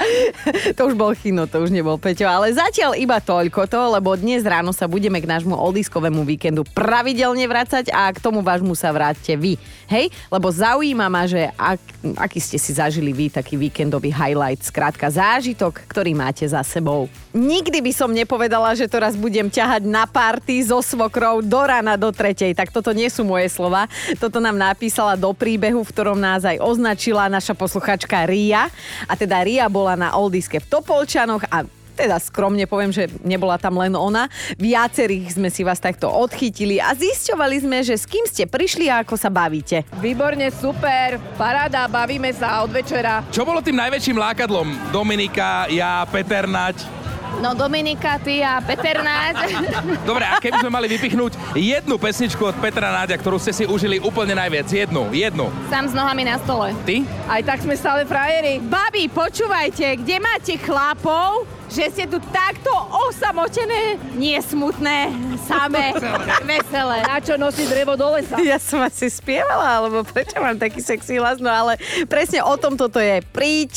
to 0.76 0.88
už 0.88 0.94
bol 0.94 1.12
Chino, 1.16 1.48
to 1.48 1.62
už 1.62 1.70
nebol 1.72 1.96
Peťo, 1.96 2.28
ale 2.28 2.52
zatiaľ 2.52 2.96
iba 2.96 3.18
toľko 3.20 3.66
to, 3.68 3.80
lebo 3.98 4.14
dnes 4.16 4.44
ráno 4.46 4.72
sa 4.72 4.88
budeme 4.88 5.20
k 5.20 5.28
nášmu 5.28 5.54
oldiskovému 5.54 6.22
víkendu 6.24 6.64
pravidelne 6.72 7.44
vracať 7.46 7.92
a 7.92 8.08
k 8.12 8.18
tomu 8.18 8.40
vášmu 8.40 8.74
sa 8.74 8.90
vráťte 8.90 9.36
vy. 9.38 9.60
Hej? 9.86 10.10
Lebo 10.32 10.50
zaujíma 10.50 11.06
ma, 11.06 11.28
že 11.30 11.50
ak, 11.54 11.78
aký 12.18 12.42
ste 12.42 12.58
si 12.58 12.74
zažili 12.74 13.14
vy 13.14 13.30
taký 13.30 13.54
víkendový 13.54 14.10
highlight, 14.10 14.64
skrátka 14.66 15.06
zážitok, 15.06 15.86
ktorý 15.86 16.16
máte 16.16 16.42
za 16.42 16.60
sebou. 16.66 17.06
Nikdy 17.36 17.84
by 17.84 17.92
som 17.92 18.10
nepovedala, 18.10 18.74
že 18.74 18.90
to 18.90 18.98
raz 18.98 19.14
budem 19.14 19.46
ťahať 19.46 19.86
na 19.86 20.08
party 20.08 20.58
so 20.66 20.82
svokrou 20.82 21.44
do 21.44 21.62
rána 21.62 21.94
do 21.94 22.10
tretej, 22.10 22.56
tak 22.56 22.74
toto 22.74 22.90
nie 22.90 23.06
sú 23.06 23.22
moje 23.22 23.46
slova. 23.52 23.86
Toto 24.18 24.42
nám 24.42 24.58
napísala 24.58 25.14
do 25.14 25.30
príbehu, 25.36 25.84
v 25.86 25.92
ktorom 25.92 26.18
nás 26.18 26.42
aj 26.42 26.58
označila 26.58 27.30
naša 27.30 27.54
posluchačka 27.54 28.26
Ria. 28.26 28.66
A 29.06 29.14
teda 29.14 29.38
Ria 29.46 29.70
bola 29.70 29.85
na 29.94 30.18
Oldiske 30.18 30.58
v 30.58 30.66
Topolčanoch 30.66 31.46
a 31.46 31.62
teda 31.96 32.20
skromne 32.20 32.68
poviem, 32.68 32.92
že 32.92 33.08
nebola 33.24 33.56
tam 33.56 33.80
len 33.80 33.96
ona. 33.96 34.28
Viacerých 34.60 35.32
sme 35.40 35.48
si 35.48 35.64
vás 35.64 35.80
takto 35.80 36.12
odchytili 36.12 36.76
a 36.76 36.92
zisťovali 36.92 37.56
sme, 37.64 37.80
že 37.80 37.96
s 37.96 38.04
kým 38.04 38.28
ste 38.28 38.44
prišli 38.44 38.92
a 38.92 39.00
ako 39.00 39.16
sa 39.16 39.32
bavíte. 39.32 39.88
Výborne, 39.96 40.52
super, 40.52 41.16
paráda, 41.40 41.88
bavíme 41.88 42.28
sa 42.36 42.60
od 42.60 42.70
večera. 42.70 43.24
Čo 43.32 43.48
bolo 43.48 43.64
tým 43.64 43.80
najväčším 43.80 44.20
lákadlom? 44.20 44.92
Dominika, 44.92 45.72
ja, 45.72 46.04
Peter 46.12 46.44
Nať? 46.44 47.05
No 47.36 47.52
Dominika, 47.52 48.16
ty 48.16 48.40
a 48.40 48.64
Peter 48.64 49.04
Náď. 49.04 49.60
Dobre, 50.08 50.24
a 50.24 50.40
keby 50.40 50.56
sme 50.64 50.70
mali 50.72 50.88
vypichnúť 50.88 51.36
jednu 51.52 52.00
pesničku 52.00 52.40
od 52.40 52.56
Petra 52.56 52.88
Náďa, 52.88 53.20
ktorú 53.20 53.36
ste 53.36 53.52
si 53.52 53.64
užili 53.68 54.00
úplne 54.00 54.32
najviac, 54.32 54.64
jednu, 54.72 55.12
jednu. 55.12 55.52
Sám 55.68 55.92
s 55.92 55.94
nohami 55.94 56.24
na 56.24 56.40
stole. 56.40 56.72
Ty? 56.88 57.04
Aj 57.28 57.42
tak 57.44 57.60
sme 57.60 57.76
stále 57.76 58.08
frajeri. 58.08 58.56
Babi, 58.64 59.12
počúvajte, 59.12 60.00
kde 60.00 60.16
máte 60.16 60.56
chlapov, 60.56 61.44
že 61.70 61.90
ste 61.90 62.04
tu 62.06 62.18
takto 62.30 62.70
osamotené, 63.10 63.98
nie 64.14 64.38
smutné, 64.38 65.10
samé, 65.46 65.92
veselé. 66.50 67.02
Na 67.04 67.18
čo 67.18 67.34
nosí 67.38 67.66
drevo 67.66 67.98
do 67.98 68.14
lesa? 68.14 68.38
Ja 68.46 68.62
som 68.62 68.78
asi 68.78 69.10
spievala, 69.10 69.82
alebo 69.82 70.06
prečo 70.06 70.38
mám 70.38 70.54
taký 70.54 70.78
sexy 70.78 71.18
hlas, 71.18 71.42
no 71.42 71.50
ale 71.50 71.76
presne 72.06 72.40
o 72.46 72.54
tom 72.54 72.78
toto 72.78 73.02
je. 73.02 73.18
Príď, 73.34 73.72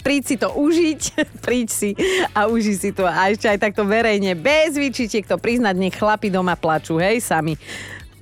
príď 0.00 0.22
si 0.24 0.36
to 0.40 0.48
užiť, 0.48 1.00
príď 1.44 1.68
si 1.68 1.90
a 2.32 2.48
uži 2.48 2.74
si 2.74 2.90
to. 2.90 3.04
A 3.04 3.28
ešte 3.28 3.46
aj 3.52 3.60
takto 3.60 3.84
verejne, 3.84 4.32
bez 4.32 4.80
výčitiek 4.80 5.28
to 5.28 5.36
priznať, 5.36 5.76
nech 5.76 5.94
chlapi 5.94 6.32
doma 6.32 6.56
plačú, 6.56 6.96
hej, 6.96 7.20
sami. 7.20 7.54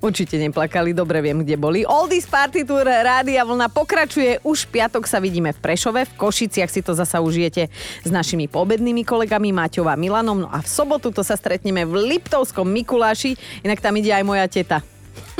Určite 0.02 0.34
neplakali, 0.34 0.90
dobre 0.90 1.22
viem, 1.22 1.46
kde 1.46 1.54
boli. 1.54 1.86
Oldies 1.86 2.26
Party 2.26 2.66
Tour 2.66 2.82
Rádia 2.82 3.46
Vlna 3.46 3.70
pokračuje. 3.70 4.42
Už 4.42 4.66
piatok 4.66 5.06
sa 5.06 5.22
vidíme 5.22 5.54
v 5.54 5.62
Prešove, 5.62 6.02
v 6.10 6.16
Košiciach 6.18 6.66
si 6.66 6.82
to 6.82 6.90
zasa 6.90 7.22
užijete 7.22 7.70
s 8.02 8.10
našimi 8.10 8.50
pobednými 8.50 9.06
kolegami 9.06 9.54
Maťou 9.54 9.86
a 9.86 9.94
Milanom. 9.94 10.42
No 10.42 10.50
a 10.50 10.58
v 10.58 10.66
sobotu 10.66 11.14
to 11.14 11.22
sa 11.22 11.38
stretneme 11.38 11.86
v 11.86 12.18
Liptovskom 12.18 12.66
Mikuláši, 12.66 13.38
inak 13.62 13.78
tam 13.78 13.94
ide 13.94 14.10
aj 14.10 14.26
moja 14.26 14.50
teta. 14.50 14.82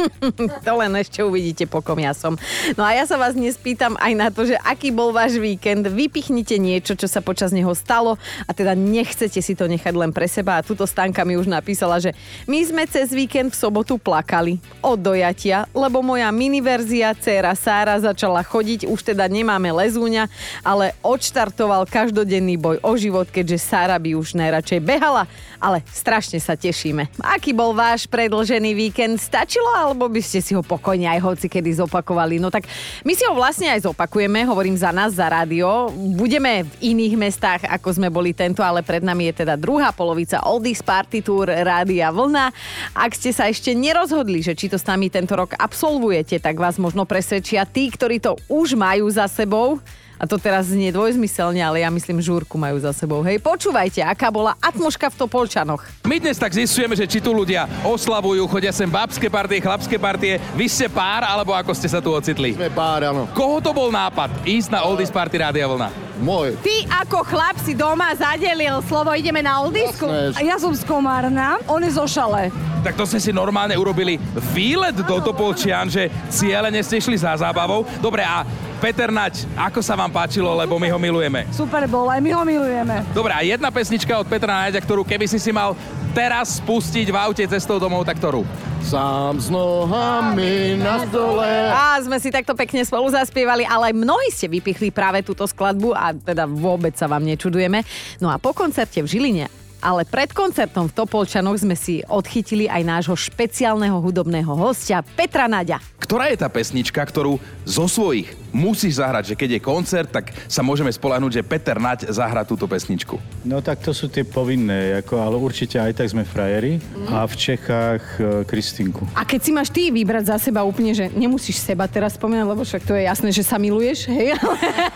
to 0.66 0.72
len 0.78 0.92
ešte 0.96 1.20
uvidíte, 1.20 1.64
po 1.68 1.84
kom 1.84 1.98
ja 2.00 2.16
som. 2.16 2.38
No 2.74 2.82
a 2.86 2.96
ja 2.96 3.04
sa 3.04 3.20
vás 3.20 3.36
dnes 3.36 3.58
pýtam 3.58 3.94
aj 4.00 4.12
na 4.16 4.28
to, 4.32 4.48
že 4.48 4.56
aký 4.62 4.94
bol 4.94 5.12
váš 5.12 5.36
víkend. 5.36 5.86
Vypichnite 5.88 6.56
niečo, 6.56 6.96
čo 6.96 7.06
sa 7.10 7.20
počas 7.20 7.52
neho 7.52 7.70
stalo 7.76 8.16
a 8.46 8.50
teda 8.54 8.72
nechcete 8.72 9.38
si 9.38 9.52
to 9.52 9.68
nechať 9.68 9.94
len 9.94 10.10
pre 10.14 10.26
seba. 10.26 10.58
A 10.58 10.64
túto 10.64 10.88
Stanka 10.88 11.26
mi 11.26 11.36
už 11.36 11.50
napísala, 11.50 11.98
že 12.00 12.16
my 12.48 12.58
sme 12.64 12.82
cez 12.88 13.12
víkend 13.12 13.52
v 13.52 13.60
sobotu 13.60 14.00
plakali 14.00 14.58
od 14.80 14.98
dojatia, 14.98 15.68
lebo 15.76 16.00
moja 16.00 16.28
miniverzia 16.32 17.14
dcéra 17.16 17.54
Sára 17.58 17.98
začala 18.00 18.42
chodiť, 18.42 18.88
už 18.88 19.14
teda 19.14 19.28
nemáme 19.28 19.70
lezúňa, 19.70 20.26
ale 20.64 20.96
odštartoval 21.04 21.86
každodenný 21.86 22.56
boj 22.56 22.80
o 22.82 22.92
život, 22.96 23.28
keďže 23.28 23.62
Sára 23.62 23.96
by 23.98 24.16
už 24.16 24.34
najradšej 24.38 24.80
behala, 24.82 25.28
ale 25.62 25.84
strašne 25.90 26.38
sa 26.42 26.58
tešíme. 26.58 27.06
Aký 27.22 27.54
bol 27.54 27.74
váš 27.76 28.10
predlžený 28.10 28.74
víkend? 28.74 29.22
Stačilo 29.22 29.81
alebo 29.82 30.06
by 30.06 30.22
ste 30.22 30.38
si 30.38 30.54
ho 30.54 30.62
pokojne 30.62 31.10
aj 31.10 31.20
hoci 31.20 31.46
kedy 31.50 31.82
zopakovali? 31.82 32.38
No 32.38 32.54
tak 32.54 32.70
my 33.02 33.12
si 33.12 33.26
ho 33.26 33.34
vlastne 33.34 33.68
aj 33.74 33.90
zopakujeme, 33.90 34.46
hovorím 34.46 34.78
za 34.78 34.94
nás, 34.94 35.18
za 35.18 35.26
rádio. 35.26 35.90
Budeme 36.14 36.62
v 36.62 36.94
iných 36.94 37.14
mestách, 37.18 37.62
ako 37.66 37.98
sme 37.98 38.08
boli 38.08 38.30
tento, 38.30 38.62
ale 38.62 38.86
pred 38.86 39.02
nami 39.02 39.34
je 39.34 39.42
teda 39.42 39.58
druhá 39.58 39.90
polovica 39.90 40.38
Oldies 40.46 40.80
Party 40.80 41.20
Tour 41.20 41.50
Rádia 41.50 42.14
Vlna. 42.14 42.54
Ak 42.94 43.18
ste 43.18 43.34
sa 43.34 43.50
ešte 43.50 43.74
nerozhodli, 43.74 44.40
že 44.40 44.54
či 44.54 44.70
to 44.70 44.78
s 44.78 44.86
nami 44.86 45.10
tento 45.10 45.34
rok 45.34 45.58
absolvujete, 45.58 46.38
tak 46.38 46.56
vás 46.56 46.78
možno 46.78 47.02
presvedčia 47.02 47.66
tí, 47.66 47.90
ktorí 47.90 48.22
to 48.22 48.38
už 48.46 48.78
majú 48.78 49.10
za 49.10 49.26
sebou. 49.26 49.82
A 50.22 50.24
to 50.30 50.38
teraz 50.38 50.70
znie 50.70 50.94
dvojzmyselne, 50.94 51.58
ale 51.58 51.82
ja 51.82 51.90
myslím, 51.90 52.22
žúrku 52.22 52.54
majú 52.54 52.78
za 52.78 52.94
sebou. 52.94 53.26
Hej, 53.26 53.42
počúvajte, 53.42 54.06
aká 54.06 54.30
bola 54.30 54.54
atmoška 54.62 55.10
v 55.10 55.18
Topolčanoch. 55.18 55.82
My 56.06 56.22
dnes 56.22 56.38
tak 56.38 56.54
zistujeme, 56.54 56.94
že 56.94 57.10
či 57.10 57.18
tu 57.18 57.34
ľudia 57.34 57.66
oslavujú, 57.82 58.46
chodia 58.46 58.70
sem 58.70 58.86
babské 58.86 59.26
partie, 59.26 59.58
chlapské 59.58 59.98
partie. 59.98 60.38
Vy 60.54 60.70
ste 60.70 60.86
pár, 60.86 61.26
alebo 61.26 61.50
ako 61.50 61.74
ste 61.74 61.90
sa 61.90 61.98
tu 61.98 62.14
ocitli? 62.14 62.54
Sme 62.54 62.70
pár, 62.70 63.02
áno. 63.10 63.26
Koho 63.34 63.58
to 63.58 63.74
bol 63.74 63.90
nápad 63.90 64.30
ísť 64.46 64.78
na 64.78 64.86
Oldies 64.86 65.10
Party 65.10 65.42
Rádia 65.42 65.66
Vlna? 65.66 65.90
Môj. 66.22 66.54
Ty 66.62 67.02
ako 67.02 67.26
chlap 67.26 67.58
si 67.58 67.74
doma 67.74 68.14
zadelil 68.14 68.78
slovo 68.86 69.10
ideme 69.18 69.42
na 69.42 69.58
Oldisku? 69.58 70.06
Jasné. 70.06 70.46
Ja 70.46 70.54
som 70.54 70.70
z 70.70 70.86
Komárna, 70.86 71.58
on 71.66 71.82
je 71.82 71.98
zo 71.98 72.06
Šale. 72.06 72.54
Tak 72.86 72.94
to 72.94 73.10
ste 73.10 73.18
si 73.18 73.34
normálne 73.34 73.74
urobili 73.74 74.22
výlet 74.54 74.94
do 75.02 75.18
Topolčian, 75.18 75.90
že 75.90 76.06
cieľene 76.30 76.78
ste 76.86 77.02
išli 77.02 77.18
za 77.18 77.34
zábavou. 77.34 77.82
Dobre, 77.98 78.22
a 78.22 78.46
Peter 78.82 79.14
Nať, 79.14 79.46
ako 79.54 79.78
sa 79.78 79.94
vám 79.94 80.10
páčilo, 80.10 80.50
lebo 80.58 80.74
my 80.74 80.90
ho 80.90 80.98
milujeme? 80.98 81.46
Super 81.54 81.86
bol, 81.86 82.10
aj 82.10 82.18
my 82.18 82.34
ho 82.34 82.42
milujeme. 82.42 83.06
Dobre, 83.14 83.30
a 83.30 83.38
jedna 83.46 83.70
pesnička 83.70 84.10
od 84.18 84.26
Petra 84.26 84.66
Náďa, 84.66 84.82
ktorú 84.82 85.06
keby 85.06 85.30
si 85.30 85.38
si 85.38 85.54
mal 85.54 85.78
teraz 86.10 86.58
spustiť 86.58 87.06
v 87.06 87.14
aute 87.14 87.46
cestou 87.46 87.78
domov, 87.78 88.02
tak 88.02 88.18
ktorú? 88.18 88.42
Sám 88.82 89.38
s 89.38 89.54
nohami 89.54 90.82
na 90.82 91.06
stole. 91.06 91.46
A 91.70 91.94
sme 92.02 92.18
si 92.18 92.34
takto 92.34 92.58
pekne 92.58 92.82
spolu 92.82 93.06
zaspievali, 93.06 93.62
ale 93.62 93.94
mnohí 93.94 94.34
ste 94.34 94.50
vypichli 94.50 94.90
práve 94.90 95.22
túto 95.22 95.46
skladbu 95.46 95.94
a 95.94 96.10
teda 96.10 96.50
vôbec 96.50 96.98
sa 96.98 97.06
vám 97.06 97.22
nečudujeme. 97.22 97.86
No 98.18 98.34
a 98.34 98.42
po 98.42 98.50
koncerte 98.50 98.98
v 98.98 99.06
Žiline 99.06 99.61
ale 99.82 100.06
pred 100.06 100.30
koncertom 100.30 100.86
v 100.86 100.94
Topolčanoch 100.94 101.58
sme 101.58 101.74
si 101.74 102.06
odchytili 102.06 102.70
aj 102.70 102.82
nášho 102.86 103.18
špeciálneho 103.18 103.98
hudobného 103.98 104.54
hostia 104.54 105.02
Petra 105.02 105.50
Naďa. 105.50 105.82
Ktorá 105.98 106.30
je 106.30 106.38
tá 106.38 106.46
pesnička, 106.46 107.02
ktorú 107.02 107.42
zo 107.66 107.90
svojich 107.90 108.30
musíš 108.52 109.00
zahrať, 109.00 109.32
že 109.32 109.38
keď 109.38 109.58
je 109.58 109.60
koncert, 109.64 110.08
tak 110.12 110.30
sa 110.46 110.60
môžeme 110.60 110.92
spolahnúť, 110.92 111.40
že 111.40 111.42
Peter 111.42 111.80
Naď 111.80 112.12
zahra 112.12 112.44
túto 112.44 112.68
pesničku. 112.68 113.16
No 113.48 113.64
tak 113.64 113.80
to 113.80 113.96
sú 113.96 114.12
tie 114.12 114.22
povinné, 114.22 115.00
ako, 115.00 115.18
ale 115.18 115.36
určite 115.40 115.80
aj 115.80 115.96
tak 115.96 116.12
sme 116.12 116.22
frajeri. 116.22 116.78
A 117.08 117.24
v 117.24 117.34
Čechách 117.34 118.04
e, 118.20 118.44
Kristinku. 118.44 119.08
A 119.16 119.24
keď 119.24 119.40
si 119.40 119.50
máš 119.50 119.72
ty 119.72 119.88
vybrať 119.88 120.36
za 120.36 120.36
seba 120.36 120.62
úplne, 120.62 120.92
že 120.92 121.08
nemusíš 121.16 121.64
seba 121.64 121.88
teraz 121.88 122.20
spomínať, 122.20 122.46
lebo 122.46 122.62
však 122.62 122.84
to 122.84 122.92
je 122.92 123.08
jasné, 123.08 123.32
že 123.32 123.42
sa 123.42 123.56
miluješ, 123.56 124.12
hej? 124.12 124.36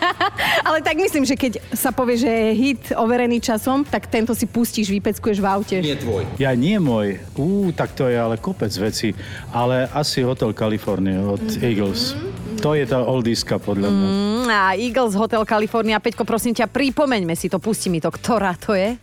ale 0.67 0.79
tak 0.85 0.95
myslím, 1.01 1.25
že 1.25 1.33
keď 1.33 1.57
sa 1.73 1.89
povie, 1.89 2.21
že 2.21 2.29
je 2.29 2.49
hit 2.53 2.83
overený 2.93 3.41
časom, 3.41 3.81
tak 3.81 4.05
tento 4.05 4.37
si 4.37 4.45
pustíš, 4.77 4.93
vypeckuješ 4.93 5.41
v 5.41 5.47
aute. 5.49 5.75
Nie 5.81 5.97
tvoj. 5.97 6.21
Ja 6.37 6.53
nie 6.53 6.77
môj. 6.77 7.17
Ú, 7.33 7.73
tak 7.73 7.97
to 7.97 8.05
je 8.05 8.13
ale 8.13 8.37
kopec 8.37 8.69
veci. 8.77 9.09
Ale 9.49 9.89
asi 9.89 10.21
Hotel 10.21 10.53
California 10.53 11.17
od 11.17 11.41
Eagles. 11.65 12.13
To 12.61 12.77
je 12.77 12.85
tá 12.85 13.01
oldiska 13.01 13.57
podľa 13.57 13.89
mňa. 13.89 14.05
Mm, 14.05 14.45
a 14.53 14.77
Eagles 14.77 15.17
Hotel 15.17 15.41
California, 15.49 15.97
Peťko, 15.97 16.29
prosím 16.29 16.53
ťa, 16.53 16.69
pripomeňme 16.69 17.33
si 17.33 17.49
to, 17.49 17.57
pusti 17.57 17.89
mi 17.89 17.97
to, 17.97 18.13
ktorá 18.13 18.53
to 18.53 18.77
je? 18.77 19.01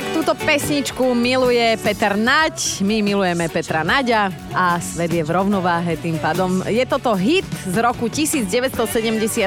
Tak 0.00 0.16
túto 0.16 0.32
pesničku 0.32 1.12
miluje 1.12 1.76
Peter 1.84 2.16
Naď, 2.16 2.80
my 2.80 3.04
milujeme 3.04 3.52
Petra 3.52 3.84
Naďa 3.84 4.32
a 4.56 4.80
svet 4.80 5.12
je 5.12 5.20
v 5.20 5.28
rovnováhe 5.28 6.00
tým 6.00 6.16
pádom. 6.16 6.64
Je 6.64 6.80
toto 6.88 7.12
hit 7.12 7.44
z 7.68 7.76
roku 7.84 8.08
1977. 8.08 9.44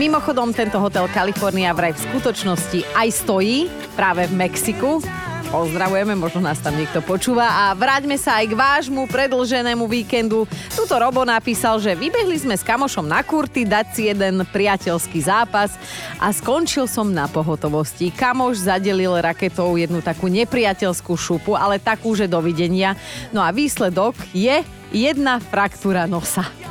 Mimochodom, 0.00 0.56
tento 0.56 0.80
hotel 0.80 1.12
California 1.12 1.76
vraj 1.76 1.92
v 1.92 2.08
skutočnosti 2.08 2.88
aj 2.96 3.08
stojí 3.20 3.68
práve 3.92 4.24
v 4.24 4.48
Mexiku. 4.48 5.04
Pozdravujeme, 5.46 6.18
možno 6.18 6.42
nás 6.42 6.58
tam 6.58 6.74
niekto 6.74 6.98
počúva 6.98 7.46
a 7.46 7.64
vráťme 7.70 8.18
sa 8.18 8.42
aj 8.42 8.50
k 8.50 8.58
vášmu 8.58 9.06
predlženému 9.06 9.86
víkendu. 9.86 10.42
Tuto 10.74 10.98
Robo 10.98 11.22
napísal, 11.22 11.78
že 11.78 11.94
vybehli 11.94 12.34
sme 12.34 12.58
s 12.58 12.66
kamošom 12.66 13.06
na 13.06 13.22
kurty 13.22 13.62
dať 13.62 13.86
si 13.94 14.10
jeden 14.10 14.42
priateľský 14.42 15.22
zápas 15.22 15.78
a 16.18 16.34
skončil 16.34 16.90
som 16.90 17.14
na 17.14 17.30
pohotovosti. 17.30 18.10
Kamoš 18.10 18.66
zadelil 18.66 19.14
raketou 19.22 19.78
jednu 19.78 20.02
takú 20.02 20.26
nepriateľskú 20.26 21.14
šupu, 21.14 21.54
ale 21.54 21.78
takú, 21.78 22.18
že 22.18 22.26
dovidenia. 22.26 22.98
No 23.30 23.38
a 23.38 23.54
výsledok 23.54 24.18
je 24.34 24.66
jedna 24.90 25.38
fraktúra 25.38 26.10
nosa. 26.10 26.65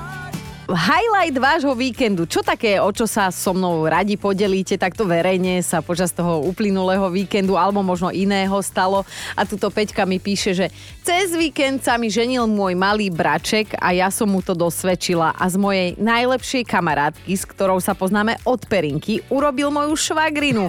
Highlight 0.66 1.38
vášho 1.38 1.78
víkendu. 1.78 2.26
Čo 2.26 2.42
také, 2.42 2.82
o 2.82 2.90
čo 2.90 3.06
sa 3.06 3.30
so 3.30 3.54
mnou 3.54 3.86
radi 3.86 4.18
podelíte 4.18 4.82
takto 4.82 5.06
verejne 5.06 5.62
sa 5.62 5.86
počas 5.86 6.10
toho 6.10 6.42
uplynulého 6.42 7.06
víkendu 7.14 7.54
alebo 7.54 7.86
možno 7.86 8.10
iného 8.10 8.58
stalo? 8.66 9.06
A 9.38 9.46
tuto 9.46 9.70
Peťka 9.70 10.10
mi 10.10 10.18
píše, 10.18 10.58
že 10.58 10.74
cez 11.06 11.38
víkend 11.38 11.86
sa 11.86 12.02
mi 12.02 12.10
ženil 12.10 12.50
môj 12.50 12.74
malý 12.74 13.14
braček 13.14 13.78
a 13.78 13.94
ja 13.94 14.10
som 14.10 14.34
mu 14.34 14.42
to 14.42 14.58
dosvedčila 14.58 15.38
a 15.38 15.46
z 15.46 15.56
mojej 15.62 15.90
najlepšej 16.02 16.66
kamarátky, 16.66 17.30
s 17.38 17.46
ktorou 17.46 17.78
sa 17.78 17.94
poznáme 17.94 18.42
od 18.50 18.66
Perinky, 18.66 19.22
urobil 19.30 19.70
moju 19.70 19.94
švagrinu. 19.94 20.66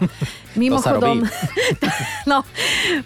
Mimochodom, 0.57 1.23
no, 2.31 2.43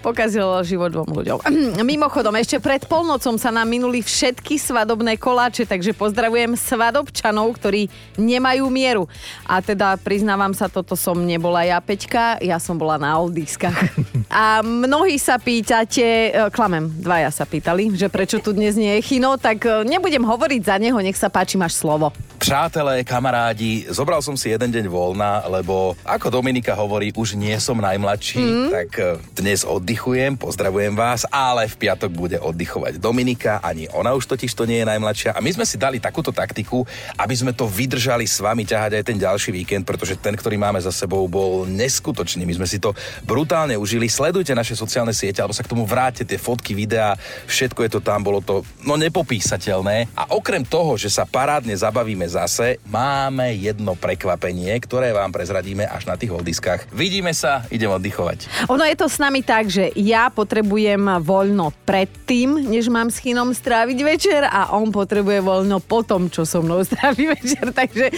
pokazilo 0.01 0.63
život 0.63 0.95
dvom 0.95 1.11
ľuďom. 1.11 1.39
Mimochodom, 1.83 2.39
ešte 2.39 2.63
pred 2.63 2.87
polnocom 2.87 3.37
sa 3.37 3.51
nám 3.51 3.67
minuli 3.67 4.01
všetky 4.01 4.57
svadobné 4.57 5.19
koláče, 5.19 5.67
takže 5.67 5.93
pozdravujem 5.93 6.55
svadobčanov, 6.55 7.59
ktorí 7.59 7.91
nemajú 8.17 8.65
mieru. 8.71 9.05
A 9.45 9.59
teda 9.59 9.99
priznávam 9.99 10.55
sa, 10.55 10.71
toto 10.71 10.95
som 10.95 11.19
nebola 11.19 11.67
ja, 11.67 11.83
Peťka, 11.83 12.39
ja 12.39 12.63
som 12.63 12.79
bola 12.79 12.97
na 12.97 13.19
oldiskách. 13.19 13.91
A 14.31 14.63
mnohí 14.63 15.19
sa 15.19 15.43
pýtate, 15.43 16.31
e, 16.31 16.49
klamem, 16.55 16.87
dvaja 17.03 17.35
sa 17.35 17.43
pýtali, 17.43 17.99
že 17.99 18.07
prečo 18.07 18.39
tu 18.39 18.55
dnes 18.55 18.79
nie 18.79 18.95
je 18.99 19.03
Chino, 19.03 19.35
tak 19.35 19.67
e, 19.67 19.83
nebudem 19.83 20.23
hovoriť 20.23 20.63
za 20.63 20.79
neho, 20.79 20.97
nech 21.03 21.19
sa 21.19 21.27
páči, 21.27 21.59
máš 21.59 21.75
slovo. 21.83 22.15
Přátelé, 22.41 23.05
kamarádi, 23.05 23.85
zobral 23.93 24.25
som 24.25 24.33
si 24.33 24.49
jeden 24.49 24.73
deň 24.73 24.89
voľna, 24.89 25.45
lebo 25.45 25.93
ako 26.09 26.41
Dominika 26.41 26.73
hovorí, 26.73 27.13
už 27.13 27.37
nie 27.37 27.53
som 27.61 27.77
najmladší, 27.77 28.41
mm. 28.41 28.69
tak 28.73 28.89
e, 28.97 29.21
dnes 29.37 29.61
oddychujem, 29.61 30.41
pozdravujem 30.41 30.97
vás, 30.97 31.29
ale 31.29 31.69
v 31.69 31.77
piatok 31.77 32.09
bude 32.09 32.41
oddychovať 32.41 32.97
Dominika, 32.97 33.61
ani 33.61 33.93
ona 33.93 34.17
už 34.17 34.25
totiž 34.25 34.57
to 34.57 34.65
nie 34.65 34.81
je 34.81 34.89
najmladšia. 34.89 35.37
A 35.37 35.45
my 35.45 35.53
sme 35.53 35.69
si 35.69 35.77
dali 35.77 36.01
takúto 36.01 36.33
taktiku, 36.33 36.81
aby 37.21 37.35
sme 37.37 37.53
to 37.53 37.69
vydržali 37.69 38.25
s 38.25 38.41
vami 38.41 38.65
ťahať 38.65 38.97
aj 38.97 39.05
ten 39.05 39.21
ďalší 39.21 39.53
víkend, 39.53 39.85
pretože 39.85 40.17
ten, 40.17 40.33
ktorý 40.33 40.57
máme 40.57 40.81
za 40.81 40.97
sebou, 40.97 41.29
bol 41.29 41.69
neskutočný. 41.69 42.49
My 42.49 42.57
sme 42.57 42.65
si 42.65 42.81
to 42.81 42.97
brutálne 43.21 43.77
užili. 43.77 44.09
Sledujte 44.09 44.57
naše 44.57 44.73
sociálne 44.73 45.13
siete, 45.13 45.45
alebo 45.45 45.53
sa 45.53 45.61
k 45.61 45.77
tomu 45.77 45.85
vráte, 45.85 46.25
tie 46.25 46.41
fotky, 46.41 46.73
videá, 46.73 47.21
všetko 47.45 47.85
je 47.85 47.91
to 47.93 48.01
tam, 48.01 48.25
bolo 48.25 48.41
to 48.41 48.65
no 48.89 48.97
nepopísateľné. 48.97 50.09
A 50.17 50.33
okrem 50.33 50.65
toho, 50.65 50.97
že 50.97 51.13
sa 51.13 51.29
parádne 51.29 51.77
zabavíme 51.77 52.30
zase 52.31 52.79
máme 52.87 53.51
jedno 53.59 53.99
prekvapenie, 53.99 54.71
ktoré 54.79 55.11
vám 55.11 55.35
prezradíme 55.35 55.83
až 55.83 56.07
na 56.07 56.15
tých 56.15 56.31
oldiskách. 56.31 56.87
Vidíme 56.95 57.35
sa, 57.35 57.67
idem 57.75 57.91
oddychovať. 57.91 58.71
Ono 58.71 58.87
je 58.87 58.95
to 58.95 59.11
s 59.11 59.19
nami 59.19 59.43
tak, 59.43 59.67
že 59.67 59.91
ja 59.99 60.31
potrebujem 60.31 61.19
voľno 61.19 61.75
predtým, 61.83 62.71
než 62.71 62.87
mám 62.87 63.11
s 63.11 63.19
Chinom 63.19 63.51
stráviť 63.51 63.99
večer 64.07 64.47
a 64.47 64.71
on 64.79 64.95
potrebuje 64.95 65.43
voľno 65.43 65.83
potom, 65.83 66.31
čo 66.31 66.47
so 66.47 66.63
mnou 66.63 66.87
strávi 66.87 67.35
večer. 67.35 67.75
Takže 67.81 68.15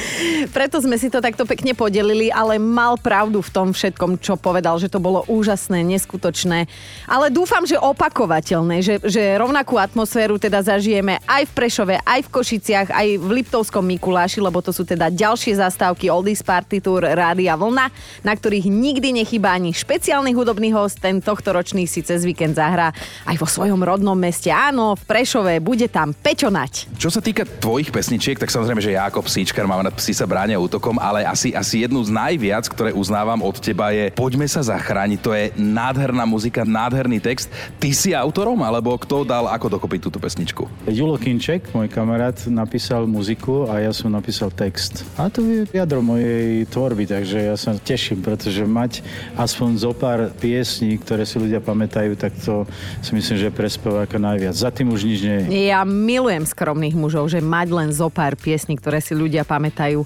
preto 0.52 0.85
sme 0.85 1.00
si 1.00 1.09
to 1.09 1.25
takto 1.25 1.49
pekne 1.49 1.73
podelili, 1.73 2.28
ale 2.28 2.61
mal 2.61 3.00
pravdu 3.00 3.40
v 3.40 3.50
tom 3.50 3.69
všetkom, 3.73 4.21
čo 4.21 4.37
povedal, 4.37 4.76
že 4.76 4.92
to 4.92 5.00
bolo 5.00 5.25
úžasné, 5.31 5.81
neskutočné. 5.81 6.69
Ale 7.09 7.33
dúfam, 7.33 7.64
že 7.64 7.81
opakovateľné, 7.81 8.85
že, 8.85 9.00
že 9.00 9.40
rovnakú 9.40 9.81
atmosféru 9.81 10.37
teda 10.37 10.61
zažijeme 10.61 11.23
aj 11.25 11.49
v 11.49 11.52
Prešove, 11.57 11.95
aj 12.02 12.21
v 12.26 12.33
Košiciach, 12.35 12.88
aj 12.90 13.09
v 13.16 13.28
Liptovskom 13.40 13.87
Mikuláši, 13.87 14.02
lebo 14.43 14.59
to 14.59 14.75
sú 14.75 14.83
teda 14.83 15.09
ďalšie 15.15 15.63
zastávky 15.63 16.11
Oldies 16.11 16.43
Party 16.43 16.83
Tour 16.83 17.07
Rádia 17.07 17.55
Vlna, 17.55 17.87
na 18.27 18.33
ktorých 18.35 18.67
nikdy 18.67 19.23
nechýba 19.23 19.55
ani 19.55 19.71
špeciálny 19.71 20.35
hudobný 20.35 20.75
host, 20.75 20.99
ten 20.99 21.23
tohto 21.23 21.55
ročný 21.55 21.87
si 21.87 22.03
cez 22.03 22.27
víkend 22.27 22.59
zahrá 22.59 22.91
aj 23.31 23.37
vo 23.39 23.47
svojom 23.47 23.79
rodnom 23.79 24.19
meste. 24.19 24.51
Áno, 24.51 24.99
v 24.99 25.03
Prešove 25.07 25.63
bude 25.63 25.87
tam 25.87 26.11
Peťo 26.11 26.51
Nať. 26.51 26.91
Čo 26.99 27.15
sa 27.15 27.23
týka 27.23 27.47
tvojich 27.47 27.95
pesničiek, 27.95 28.41
tak 28.41 28.51
samozrejme, 28.51 28.83
že 28.83 28.99
Jakob 28.99 29.31
Síčkar 29.31 29.71
mám 29.71 29.87
na 29.87 29.95
psi 29.95 30.19
sa 30.19 30.27
bránia 30.27 30.59
útokom, 30.59 30.99
ale 30.99 31.23
asi, 31.23 31.55
asi 31.55 31.87
jednu 31.87 32.03
z 32.03 32.11
najviac, 32.11 32.67
ktoré 32.67 32.91
uznávam 32.91 33.39
od 33.45 33.57
teba 33.63 33.95
je 33.95 34.11
Poďme 34.17 34.51
sa 34.51 34.65
zachrániť. 34.65 35.19
To 35.23 35.31
je 35.37 35.55
nádherná 35.55 36.27
muzika, 36.27 36.67
nádherný 36.67 37.23
text. 37.23 37.53
Ty 37.79 37.91
si 37.95 38.11
autorom, 38.17 38.59
alebo 38.65 38.97
kto 38.99 39.23
dal 39.23 39.47
ako 39.47 39.79
dokopy 39.79 40.03
túto 40.03 40.19
pesničku? 40.19 40.67
Julo 40.89 41.21
Kinček, 41.21 41.71
môj 41.77 41.93
kamarát, 41.93 42.35
napísal 42.49 43.05
muziku 43.05 43.69
a 43.69 43.85
ja 43.85 43.92
som 43.93 44.13
napísal 44.13 44.51
text. 44.53 45.05
A 45.15 45.29
to 45.29 45.45
je 45.45 45.69
jadro 45.71 46.03
mojej 46.03 46.65
tvorby, 46.69 47.07
takže 47.09 47.53
ja 47.53 47.57
sa 47.57 47.77
teším, 47.77 48.25
pretože 48.25 48.65
mať 48.65 49.05
aspoň 49.39 49.71
zo 49.79 49.93
pár 49.95 50.33
piesní, 50.37 50.99
ktoré 50.99 51.25
si 51.29 51.39
ľudia 51.39 51.63
pamätajú, 51.63 52.17
tak 52.17 52.35
to 52.41 52.67
si 53.05 53.13
myslím, 53.15 53.37
že 53.39 53.47
je 53.49 53.55
ako 53.85 54.17
najviac. 54.19 54.55
Za 54.57 54.75
tým 54.75 54.91
už 54.91 55.05
nič 55.07 55.21
nie 55.23 55.37
je. 55.45 55.71
Ja 55.71 55.87
milujem 55.87 56.45
skromných 56.45 56.97
mužov, 56.97 57.31
že 57.31 57.45
mať 57.45 57.69
len 57.73 57.89
zo 57.95 58.11
pár 58.11 58.35
piesní, 58.37 58.77
ktoré 58.77 59.01
si 59.01 59.15
ľudia 59.15 59.47
pamätajú. 59.47 60.05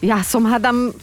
Ja 0.00 0.22
som 0.24 0.46
hadam 0.48 0.96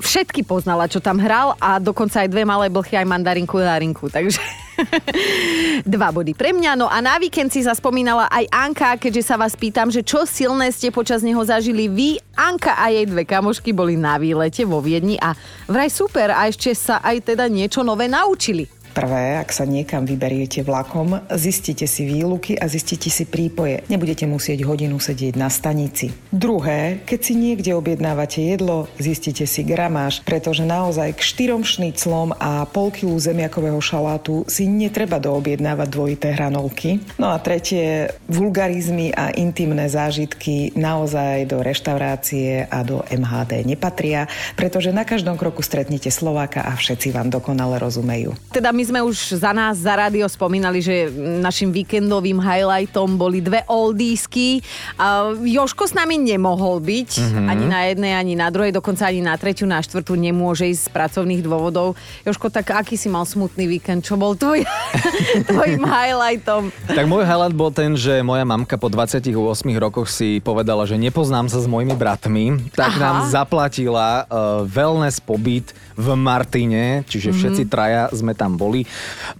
všetky 0.00 0.42
poznala, 0.48 0.88
čo 0.88 0.98
tam 0.98 1.20
hral 1.20 1.54
a 1.60 1.76
dokonca 1.76 2.24
aj 2.24 2.28
dve 2.32 2.48
malé 2.48 2.72
blchy, 2.72 2.96
aj 2.96 3.06
mandarinku, 3.06 3.60
darinku, 3.60 4.08
takže... 4.08 4.40
Dva 5.94 6.08
body 6.10 6.32
pre 6.32 6.50
mňa. 6.56 6.76
No 6.78 6.86
a 6.88 6.98
na 7.04 7.20
víkend 7.20 7.52
si 7.52 7.64
zaspomínala 7.64 8.26
aj 8.32 8.44
Anka, 8.50 8.90
keďže 8.96 9.22
sa 9.26 9.36
vás 9.36 9.54
pýtam, 9.54 9.92
že 9.92 10.00
čo 10.00 10.24
silné 10.24 10.72
ste 10.72 10.88
počas 10.90 11.20
neho 11.20 11.40
zažili 11.44 11.86
vy. 11.86 12.18
Anka 12.34 12.76
a 12.78 12.88
jej 12.88 13.04
dve 13.04 13.28
kamošky 13.28 13.76
boli 13.76 14.00
na 14.00 14.16
výlete 14.16 14.64
vo 14.64 14.80
Viedni 14.80 15.20
a 15.20 15.36
vraj 15.68 15.92
super 15.92 16.32
a 16.32 16.48
ešte 16.48 16.72
sa 16.72 17.04
aj 17.04 17.34
teda 17.34 17.46
niečo 17.52 17.84
nové 17.84 18.08
naučili. 18.08 18.79
Prvé, 18.90 19.38
ak 19.38 19.54
sa 19.54 19.62
niekam 19.62 20.02
vyberiete 20.02 20.66
vlakom, 20.66 21.22
zistite 21.30 21.86
si 21.86 22.02
výluky 22.02 22.58
a 22.58 22.66
zistite 22.66 23.06
si 23.06 23.22
prípoje. 23.22 23.86
Nebudete 23.86 24.26
musieť 24.26 24.66
hodinu 24.66 24.98
sedieť 24.98 25.38
na 25.38 25.46
stanici. 25.46 26.10
Druhé, 26.34 27.06
keď 27.06 27.20
si 27.22 27.34
niekde 27.38 27.70
objednávate 27.78 28.42
jedlo, 28.42 28.90
zistite 28.98 29.46
si 29.46 29.62
gramáž, 29.62 30.26
pretože 30.26 30.66
naozaj 30.66 31.14
k 31.14 31.22
štyrom 31.22 31.62
šniclom 31.62 32.34
a 32.34 32.66
pol 32.66 32.90
kilu 32.90 33.14
zemiakového 33.14 33.78
šalátu 33.78 34.42
si 34.50 34.66
netreba 34.66 35.22
doobjednávať 35.22 35.88
dvojité 35.88 36.28
hranolky. 36.34 36.98
No 37.14 37.30
a 37.30 37.38
tretie, 37.38 38.10
vulgarizmy 38.26 39.14
a 39.14 39.30
intimné 39.34 39.86
zážitky 39.86 40.74
naozaj 40.74 41.46
do 41.46 41.62
reštaurácie 41.62 42.66
a 42.66 42.82
do 42.82 43.06
MHD 43.06 43.62
nepatria, 43.62 44.26
pretože 44.58 44.90
na 44.90 45.06
každom 45.06 45.38
kroku 45.38 45.62
stretnete 45.62 46.10
Slováka 46.10 46.66
a 46.66 46.74
všetci 46.74 47.14
vám 47.14 47.30
dokonale 47.30 47.78
rozumejú. 47.78 48.34
Teda 48.50 48.74
my 48.80 48.88
sme 48.88 49.00
už 49.04 49.36
za 49.36 49.52
nás 49.52 49.76
za 49.76 49.92
rádio 49.92 50.24
spomínali, 50.24 50.80
že 50.80 51.12
našim 51.12 51.68
víkendovým 51.68 52.40
highlightom 52.40 53.20
boli 53.20 53.44
dve 53.44 53.60
oldísky. 53.68 54.64
A 54.96 55.36
Joško 55.36 55.84
s 55.84 55.92
nami 55.92 56.16
nemohol 56.16 56.80
byť 56.80 57.10
mm-hmm. 57.20 57.44
ani 57.44 57.64
na 57.68 57.80
jednej, 57.92 58.12
ani 58.16 58.32
na 58.40 58.48
druhej, 58.48 58.72
dokonca 58.72 59.04
ani 59.04 59.20
na 59.20 59.36
tretiu, 59.36 59.68
na 59.68 59.84
štvrtú 59.84 60.16
nemôže 60.16 60.64
ísť 60.64 60.88
z 60.88 60.90
pracovných 60.96 61.44
dôvodov. 61.44 61.92
Joško, 62.24 62.48
tak 62.48 62.72
aký 62.72 62.96
si 62.96 63.12
mal 63.12 63.28
smutný 63.28 63.68
víkend? 63.68 64.00
Čo 64.00 64.16
bol 64.16 64.32
tvoj, 64.32 64.64
tvojim 65.52 65.84
highlightom? 65.84 66.72
Tak 66.88 67.04
môj 67.04 67.28
highlight 67.28 67.52
bol 67.52 67.68
ten, 67.68 68.00
že 68.00 68.24
moja 68.24 68.48
mamka 68.48 68.80
po 68.80 68.88
28 68.88 69.28
rokoch 69.76 70.08
si 70.08 70.40
povedala, 70.40 70.88
že 70.88 70.96
nepoznám 70.96 71.52
sa 71.52 71.60
s 71.60 71.68
mojimi 71.68 71.92
bratmi, 71.92 72.72
tak 72.72 72.96
Aha. 72.96 73.02
nám 73.04 73.16
zaplatila 73.28 74.24
uh, 74.24 74.64
wellness 74.64 75.20
pobyt 75.20 75.76
v 76.00 76.16
Martine, 76.16 77.04
čiže 77.04 77.28
mm-hmm. 77.28 77.40
všetci 77.44 77.62
traja 77.68 78.08
sme 78.14 78.32
tam 78.32 78.56
boli 78.56 78.69
boli. 78.70 78.86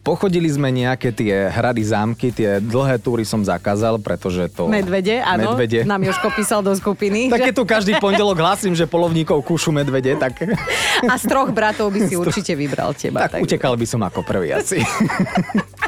Pochodili 0.03 0.51
sme 0.51 0.75
nejaké 0.75 1.15
tie 1.15 1.47
hrady, 1.55 1.83
zámky, 1.87 2.35
tie 2.35 2.59
dlhé 2.59 2.99
túry 2.99 3.23
som 3.23 3.47
zakázal, 3.47 4.03
pretože 4.03 4.51
to... 4.51 4.67
Medvede, 4.67 5.23
áno. 5.23 5.55
Medvede. 5.55 5.87
Nám 5.87 6.03
Joško 6.03 6.35
písal 6.35 6.67
do 6.67 6.75
skupiny. 6.75 7.31
tak 7.31 7.47
že... 7.47 7.55
tu 7.55 7.63
každý 7.63 7.95
pondelok 8.03 8.43
hlasím, 8.43 8.75
že 8.75 8.91
polovníkov 8.91 9.47
kúšu 9.47 9.71
medvede, 9.71 10.19
tak... 10.19 10.43
A 11.07 11.15
z 11.15 11.25
troch 11.31 11.55
bratov 11.55 11.95
by 11.95 12.11
si 12.11 12.19
určite 12.19 12.59
vybral 12.59 12.91
teba. 12.99 13.31
Tak, 13.31 13.39
tak 13.39 13.41
utekal 13.47 13.79
by 13.79 13.87
som 13.87 14.03
ako 14.03 14.27
prvý 14.27 14.51
asi. 14.51 14.83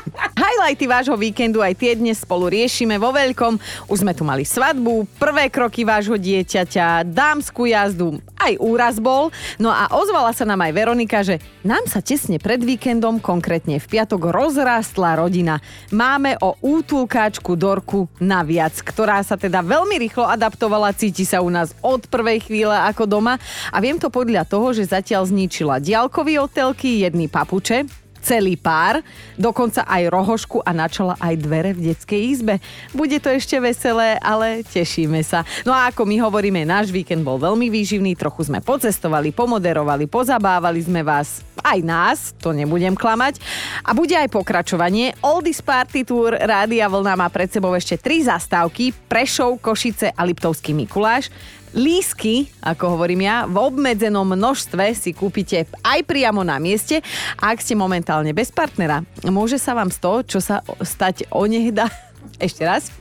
Highlighty 0.63 0.87
vášho 0.87 1.19
víkendu 1.19 1.59
aj 1.59 1.75
tie 1.75 1.99
dnes 1.99 2.23
spolu 2.23 2.47
riešime 2.47 2.95
vo 2.95 3.11
veľkom. 3.11 3.59
Už 3.91 4.07
sme 4.07 4.15
tu 4.15 4.23
mali 4.23 4.47
svadbu, 4.47 5.11
prvé 5.19 5.51
kroky 5.51 5.83
vášho 5.83 6.15
dieťaťa, 6.15 7.03
dámsku 7.03 7.67
jazdu, 7.67 8.23
aj 8.39 8.63
úraz 8.63 9.03
bol. 9.03 9.35
No 9.59 9.75
a 9.75 9.91
ozvala 9.91 10.31
sa 10.31 10.47
nám 10.47 10.63
aj 10.63 10.71
Veronika, 10.71 11.27
že 11.27 11.43
nám 11.67 11.91
sa 11.91 11.99
tesne 11.99 12.39
pred 12.39 12.63
víkendom, 12.63 13.19
konkrétne 13.19 13.83
v 13.83 13.87
piatok, 13.91 14.31
rozrástla 14.31 15.19
rodina. 15.19 15.59
Máme 15.91 16.39
o 16.39 16.55
útulkáčku 16.63 17.59
Dorku 17.59 18.07
naviac, 18.23 18.79
ktorá 18.87 19.19
sa 19.27 19.35
teda 19.35 19.67
veľmi 19.67 19.99
rýchlo 19.99 20.31
adaptovala, 20.31 20.95
cíti 20.95 21.27
sa 21.27 21.43
u 21.43 21.51
nás 21.51 21.75
od 21.83 22.07
prvej 22.07 22.39
chvíle 22.39 22.79
ako 22.87 23.11
doma 23.11 23.35
a 23.75 23.83
viem 23.83 23.99
to 23.99 24.15
podľa 24.15 24.47
toho, 24.47 24.71
že 24.71 24.95
zatiaľ 24.95 25.27
zničila 25.27 25.83
diálkový 25.83 26.39
hotelky, 26.39 27.03
jedný 27.03 27.27
papuče, 27.27 28.02
celý 28.23 28.55
pár, 28.55 29.03
dokonca 29.35 29.83
aj 29.83 30.09
rohošku 30.09 30.63
a 30.63 30.71
načala 30.71 31.19
aj 31.19 31.35
dvere 31.43 31.71
v 31.75 31.93
detskej 31.93 32.21
izbe. 32.31 32.55
Bude 32.95 33.19
to 33.19 33.29
ešte 33.29 33.59
veselé, 33.59 34.17
ale 34.23 34.63
tešíme 34.63 35.21
sa. 35.27 35.43
No 35.67 35.75
a 35.75 35.91
ako 35.91 36.07
my 36.07 36.23
hovoríme, 36.23 36.63
náš 36.63 36.95
víkend 36.95 37.27
bol 37.27 37.37
veľmi 37.43 37.69
výživný, 37.69 38.15
trochu 38.15 38.47
sme 38.47 38.63
pocestovali, 38.63 39.35
pomoderovali, 39.35 40.07
pozabávali 40.07 40.81
sme 40.81 41.03
vás, 41.03 41.43
aj 41.61 41.79
nás, 41.83 42.19
to 42.39 42.55
nebudem 42.55 42.95
klamať. 42.95 43.43
A 43.83 43.91
bude 43.93 44.15
aj 44.15 44.31
pokračovanie. 44.31 45.19
Oldies 45.23 45.59
Party 45.61 46.07
Tour 46.07 46.39
Rádia 46.39 46.87
Vlna 46.87 47.19
má 47.19 47.29
pred 47.29 47.51
sebou 47.51 47.75
ešte 47.75 47.99
tri 47.99 48.23
zastávky, 48.23 48.95
Prešov, 49.11 49.59
Košice 49.59 50.15
a 50.15 50.23
Liptovský 50.23 50.73
Mikuláš. 50.73 51.29
Lísky, 51.73 52.53
ako 52.61 53.01
hovorím 53.01 53.25
ja, 53.25 53.49
v 53.49 53.57
obmedzenom 53.57 54.29
množstve 54.29 54.93
si 54.93 55.17
kúpite 55.17 55.65
aj 55.81 56.05
priamo 56.05 56.45
na 56.45 56.61
mieste. 56.61 57.01
A 57.41 57.57
ak 57.57 57.65
ste 57.65 57.73
momentálne 57.73 58.37
bez 58.37 58.53
partnera, 58.53 59.01
môže 59.25 59.57
sa 59.57 59.73
vám 59.73 59.89
z 59.89 59.99
toho, 60.01 60.19
čo 60.21 60.39
sa 60.45 60.61
stať 60.85 61.33
onehda, 61.33 61.89
ešte 62.47 62.63
raz. 62.69 62.93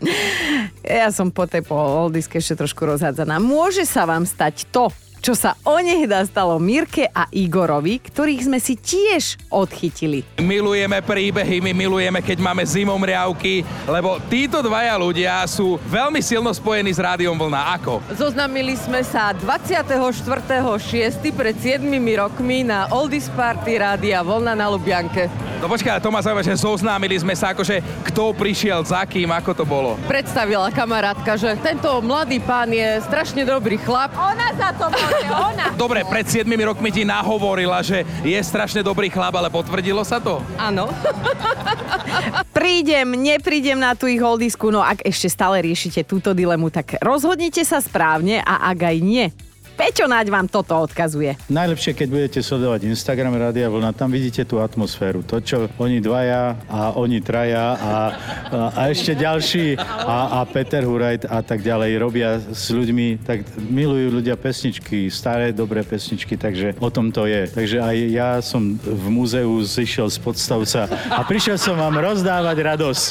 Ja 0.87 1.11
som 1.11 1.35
po 1.35 1.43
tej 1.51 1.67
po 1.67 1.75
oldiske 1.75 2.39
ešte 2.39 2.63
trošku 2.63 2.87
rozhádzaná. 2.87 3.43
Môže 3.43 3.83
sa 3.83 4.07
vám 4.07 4.23
stať 4.23 4.63
to, 4.71 4.87
čo 5.21 5.37
sa 5.37 5.53
onehda 5.61 6.25
stalo 6.25 6.57
Mirke 6.57 7.05
a 7.13 7.29
Igorovi, 7.29 8.01
ktorých 8.01 8.49
sme 8.49 8.57
si 8.57 8.73
tiež 8.73 9.37
odchytili. 9.53 10.25
Milujeme 10.41 10.99
príbehy, 11.05 11.61
my 11.61 11.71
milujeme, 11.77 12.19
keď 12.25 12.41
máme 12.41 12.65
zimom 12.65 12.97
riavky, 12.97 13.61
lebo 13.85 14.17
títo 14.25 14.65
dvaja 14.65 14.97
ľudia 14.97 15.45
sú 15.45 15.77
veľmi 15.85 16.19
silno 16.25 16.49
spojení 16.49 16.89
s 16.89 16.97
Rádiom 16.97 17.37
Vlna. 17.37 17.77
Ako? 17.77 18.01
Zoznamili 18.17 18.73
sme 18.73 19.05
sa 19.05 19.29
24.6. 19.37 20.01
pred 21.31 21.55
7 21.55 21.85
rokmi 22.17 22.65
na 22.65 22.89
Oldies 22.89 23.29
Party 23.37 23.77
Rádia 23.77 24.25
Vlna 24.25 24.57
na 24.57 24.67
Lubianke. 24.73 25.50
No 25.61 25.69
počkaj, 25.69 26.01
to 26.01 26.09
ma 26.09 26.25
zaujíma, 26.25 26.41
že 26.41 26.57
zoznámili 26.57 27.21
sme 27.21 27.37
sa 27.37 27.53
akože 27.53 27.85
kto 28.09 28.33
prišiel 28.33 28.81
za 28.81 29.05
kým, 29.05 29.29
ako 29.29 29.53
to 29.53 29.61
bolo. 29.61 29.93
Predstavila 30.09 30.73
kamarátka, 30.73 31.37
že 31.37 31.53
tento 31.61 31.85
mladý 32.01 32.41
pán 32.41 32.73
je 32.73 32.97
strašne 33.05 33.45
dobrý 33.45 33.77
chlap. 33.77 34.09
Ona 34.17 34.57
za 34.57 34.73
to 34.73 34.89
môže, 34.89 35.29
ona. 35.29 35.69
Dobre, 35.85 36.01
pred 36.01 36.25
7 36.25 36.49
rokmi 36.65 36.89
ti 36.89 37.05
nahovorila, 37.05 37.85
že 37.85 38.01
je 38.25 38.41
strašne 38.41 38.81
dobrý 38.81 39.13
chlap, 39.13 39.37
ale 39.37 39.53
potvrdilo 39.53 40.01
sa 40.01 40.17
to? 40.17 40.41
Áno. 40.57 40.89
Prídem, 42.57 43.13
neprídem 43.13 43.77
na 43.77 43.93
tú 43.93 44.09
ich 44.09 44.17
holdisku, 44.17 44.73
no 44.73 44.81
ak 44.81 45.05
ešte 45.05 45.29
stále 45.29 45.61
riešite 45.61 46.01
túto 46.09 46.33
dilemu, 46.33 46.73
tak 46.73 46.97
rozhodnite 47.05 47.61
sa 47.61 47.77
správne 47.77 48.41
a 48.41 48.65
ak 48.73 48.79
aj 48.81 48.97
nie, 48.97 49.29
Peťo 49.81 50.05
Naď 50.05 50.29
vám 50.29 50.45
toto 50.45 50.77
odkazuje. 50.77 51.33
Najlepšie, 51.49 51.97
keď 51.97 52.07
budete 52.13 52.39
sledovať 52.45 52.85
Instagram 52.85 53.33
Rádia 53.33 53.65
Vlna, 53.65 53.97
tam 53.97 54.13
vidíte 54.13 54.45
tú 54.45 54.61
atmosféru. 54.61 55.25
To, 55.25 55.41
čo 55.41 55.73
oni 55.81 55.97
dvaja 55.97 56.53
a 56.69 56.93
oni 56.93 57.17
traja 57.17 57.73
a, 57.73 57.73
a, 57.81 57.93
a 58.77 58.81
ešte 58.93 59.17
ďalší 59.17 59.81
a, 59.81 60.37
a 60.37 60.39
Peter 60.45 60.85
Hurajt 60.85 61.25
a 61.25 61.41
tak 61.41 61.65
ďalej 61.65 61.97
robia 61.97 62.37
s 62.37 62.69
ľuďmi, 62.69 63.25
tak 63.25 63.41
milujú 63.57 64.21
ľudia 64.21 64.37
pesničky, 64.37 65.09
staré, 65.09 65.49
dobré 65.49 65.81
pesničky, 65.81 66.37
takže 66.37 66.77
o 66.77 66.93
tom 66.93 67.09
to 67.09 67.25
je. 67.25 67.49
Takže 67.49 67.81
aj 67.81 67.95
ja 68.13 68.29
som 68.45 68.77
v 68.77 69.05
múzeu 69.09 69.49
zišiel 69.65 70.13
z 70.13 70.21
podstavca 70.21 70.85
a 71.09 71.25
prišiel 71.25 71.57
som 71.57 71.73
vám 71.73 71.97
rozdávať 71.97 72.57
radosť. 72.69 73.09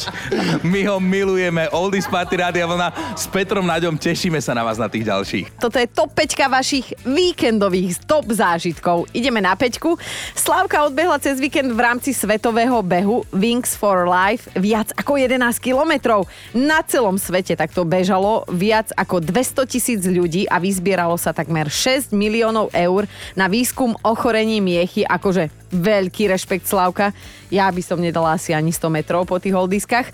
My 0.62 0.86
ho 0.86 1.02
milujeme, 1.02 1.66
Oldies 1.74 2.06
Party 2.06 2.38
Rádia 2.38 2.62
Vlna 2.62 3.18
s 3.18 3.26
Petrom 3.26 3.66
Naďom, 3.66 3.98
tešíme 3.98 4.38
sa 4.38 4.54
na 4.54 4.62
vás 4.62 4.78
na 4.78 4.86
tých 4.86 5.02
ďalších. 5.02 5.58
Toto 5.58 5.74
je 5.74 5.90
top 5.90 6.14
5 6.14 6.38
vašich 6.60 6.92
víkendových 7.08 8.04
top 8.04 8.28
zážitkov. 8.36 9.08
Ideme 9.16 9.40
na 9.40 9.56
peťku. 9.56 9.96
Slavka 10.36 10.84
odbehla 10.84 11.16
cez 11.16 11.40
víkend 11.40 11.72
v 11.72 11.80
rámci 11.80 12.12
svetového 12.12 12.84
behu 12.84 13.24
Wings 13.32 13.72
for 13.72 14.04
Life 14.04 14.52
viac 14.52 14.92
ako 14.92 15.16
11 15.16 15.56
kilometrov. 15.56 16.28
Na 16.52 16.84
celom 16.84 17.16
svete 17.16 17.56
takto 17.56 17.88
bežalo 17.88 18.44
viac 18.52 18.92
ako 18.92 19.24
200 19.24 19.72
tisíc 19.72 20.04
ľudí 20.04 20.44
a 20.52 20.60
vyzbieralo 20.60 21.16
sa 21.16 21.32
takmer 21.32 21.72
6 21.72 22.12
miliónov 22.12 22.68
eur 22.76 23.08
na 23.32 23.48
výskum 23.48 23.96
ochorení 24.04 24.60
miechy, 24.60 25.08
akože 25.08 25.59
veľký 25.70 26.30
rešpekt 26.30 26.66
Slavka. 26.66 27.14
Ja 27.50 27.66
by 27.70 27.82
som 27.82 27.98
nedala 27.98 28.34
asi 28.34 28.54
ani 28.54 28.70
100 28.70 28.90
metrov 28.90 29.26
po 29.26 29.38
tých 29.38 29.54
oldiskách. 29.54 30.10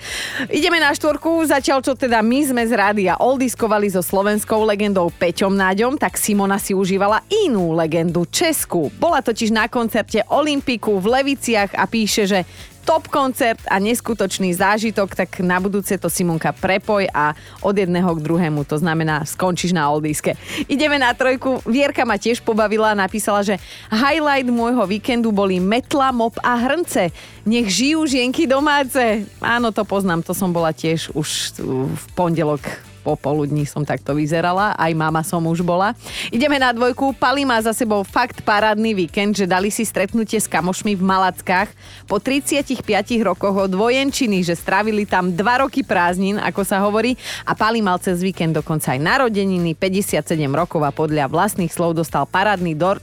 Ideme 0.49 0.81
na 0.81 0.93
štvorku, 0.93 1.45
zatiaľ 1.45 1.85
čo 1.85 1.93
teda 1.93 2.25
my 2.25 2.41
sme 2.49 2.63
z 2.65 2.73
rádia 2.73 3.21
oldiskovali 3.21 3.93
so 3.93 4.01
slovenskou 4.01 4.65
legendou 4.65 5.13
Peťom 5.13 5.53
Náďom, 5.53 6.01
tak 6.01 6.17
Simona 6.17 6.57
si 6.57 6.73
užívala 6.73 7.25
inú 7.45 7.77
legendu 7.77 8.25
Česku. 8.29 8.89
Bola 8.97 9.21
totiž 9.21 9.53
na 9.53 9.69
koncerte 9.69 10.25
Olympiku 10.33 10.97
v 11.01 11.21
Leviciach 11.21 11.77
a 11.77 11.85
píše, 11.85 12.25
že 12.25 12.41
top 12.87 13.11
koncert 13.11 13.59
a 13.67 13.83
neskutočný 13.83 14.55
zážitok, 14.55 15.19
tak 15.19 15.43
na 15.43 15.59
budúce 15.59 15.99
to 15.99 16.07
Simonka 16.07 16.55
prepoj 16.55 17.11
a 17.11 17.35
od 17.59 17.75
jedného 17.75 18.07
k 18.15 18.23
druhému, 18.23 18.63
to 18.63 18.79
znamená 18.79 19.27
skončíš 19.27 19.75
na 19.75 19.91
oldiske. 19.91 20.39
Ideme 20.71 20.95
na 20.95 21.11
trojku, 21.11 21.59
Vierka 21.67 22.07
ma 22.07 22.15
tiež 22.15 22.39
pobavila 22.47 22.95
napísala, 22.95 23.43
že 23.43 23.59
highlight 23.91 24.47
môjho 24.47 24.87
víkendu 24.87 25.35
boli 25.35 25.59
metla, 25.59 26.15
mop 26.15 26.39
a 26.47 26.55
hrnce. 26.55 27.11
Nech 27.43 27.67
žijú 27.67 28.07
žienky 28.07 28.47
domáce. 28.47 29.27
Áno, 29.43 29.75
to 29.75 29.83
poznám, 29.83 30.23
to 30.23 30.31
som 30.31 30.55
bola 30.55 30.71
tiež 30.71 31.11
už 31.11 31.59
v 31.91 32.05
pondelok 32.15 32.63
popoludní 33.07 33.63
som 33.63 33.87
takto 33.87 34.19
vyzerala, 34.19 34.75
aj 34.75 34.91
mama 34.99 35.23
som 35.23 35.39
už 35.47 35.63
bola. 35.63 35.95
Ideme 36.35 36.59
na 36.59 36.75
dvojku, 36.75 37.15
Pali 37.15 37.47
má 37.47 37.63
za 37.63 37.71
sebou 37.71 38.03
fakt 38.03 38.43
parádny 38.43 39.07
víkend, 39.07 39.39
že 39.39 39.47
dali 39.47 39.71
si 39.71 39.87
stretnutie 39.87 40.43
s 40.43 40.51
kamošmi 40.51 40.99
v 40.99 41.07
Malackách 41.07 41.71
po 42.11 42.19
35 42.19 42.83
rokoch 43.23 43.55
od 43.55 43.71
vojenčiny, 43.71 44.43
že 44.43 44.59
strávili 44.59 45.07
tam 45.07 45.31
2 45.31 45.63
roky 45.63 45.87
prázdnin, 45.87 46.43
ako 46.43 46.67
sa 46.67 46.83
hovorí, 46.83 47.15
a 47.47 47.55
Pali 47.55 47.79
mal 47.79 48.03
cez 48.03 48.19
víkend 48.19 48.59
dokonca 48.59 48.91
aj 48.91 48.99
narodeniny, 48.99 49.79
57 49.79 50.27
rokov 50.51 50.83
a 50.83 50.91
podľa 50.91 51.31
vlastných 51.31 51.71
slov 51.71 51.95
dostal 51.95 52.27
parádny 52.27 52.75
dor, 52.75 52.99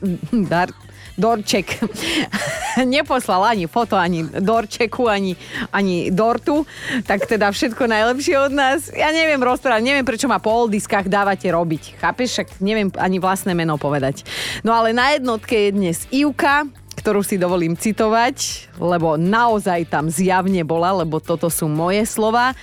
dar, 0.51 0.67
dorček. 1.17 1.78
Neposlal 2.97 3.54
ani 3.54 3.69
foto, 3.69 3.93
ani 3.93 4.26
dorčeku, 4.26 5.06
ani, 5.06 5.38
ani 5.69 6.10
dortu. 6.10 6.65
Tak 7.06 7.30
teda 7.30 7.54
všetko 7.54 7.86
najlepšie 7.86 8.36
od 8.49 8.54
nás. 8.54 8.89
Ja 8.89 9.13
neviem 9.13 9.41
rozprávať, 9.41 9.82
neviem, 9.86 10.06
prečo 10.06 10.26
ma 10.26 10.41
po 10.41 10.65
oldiskách 10.65 11.06
dávate 11.06 11.49
robiť. 11.54 12.02
Chápeš? 12.02 12.30
Však 12.34 12.47
neviem 12.65 12.89
ani 12.97 13.21
vlastné 13.21 13.54
meno 13.54 13.78
povedať. 13.78 14.26
No 14.65 14.73
ale 14.73 14.89
na 14.89 15.13
jednotke 15.13 15.69
je 15.69 15.76
dnes 15.76 15.97
Ivka, 16.10 16.65
ktorú 16.97 17.26
si 17.26 17.41
dovolím 17.41 17.73
citovať, 17.76 18.69
lebo 18.78 19.17
naozaj 19.17 19.89
tam 19.89 20.08
zjavne 20.08 20.62
bola, 20.63 21.04
lebo 21.04 21.17
toto 21.19 21.49
sú 21.49 21.67
moje 21.67 22.06
slova. 22.08 22.54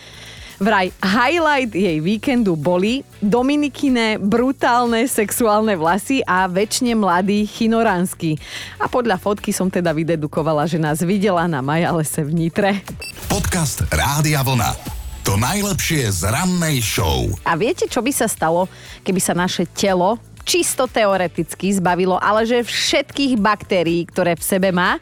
Vraj 0.61 0.92
highlight 1.01 1.73
jej 1.73 2.05
víkendu 2.05 2.53
boli 2.53 3.01
Dominikine 3.16 4.20
brutálne 4.20 5.09
sexuálne 5.09 5.73
vlasy 5.73 6.20
a 6.29 6.44
väčšine 6.44 6.92
mladý 7.01 7.49
chinoránsky. 7.49 8.37
A 8.77 8.85
podľa 8.85 9.16
fotky 9.16 9.57
som 9.57 9.73
teda 9.73 9.96
vydedukovala, 9.96 10.68
že 10.68 10.77
nás 10.77 11.01
videla 11.01 11.49
na 11.49 11.64
Majalese 11.64 12.20
v 12.20 12.37
Nitre. 12.37 12.85
Podcast 13.33 13.88
Rádia 13.88 14.44
Vlna. 14.44 14.77
To 15.25 15.40
najlepšie 15.40 16.12
z 16.12 16.29
rannej 16.29 16.85
show. 16.85 17.25
A 17.49 17.57
viete, 17.57 17.88
čo 17.88 18.05
by 18.05 18.12
sa 18.12 18.29
stalo, 18.29 18.68
keby 19.01 19.16
sa 19.16 19.33
naše 19.33 19.64
telo 19.64 20.20
čisto 20.44 20.85
teoreticky 20.85 21.73
zbavilo, 21.73 22.20
ale 22.20 22.44
že 22.44 22.61
všetkých 22.68 23.40
baktérií, 23.40 24.05
ktoré 24.12 24.37
v 24.37 24.44
sebe 24.44 24.77
má, 24.77 25.01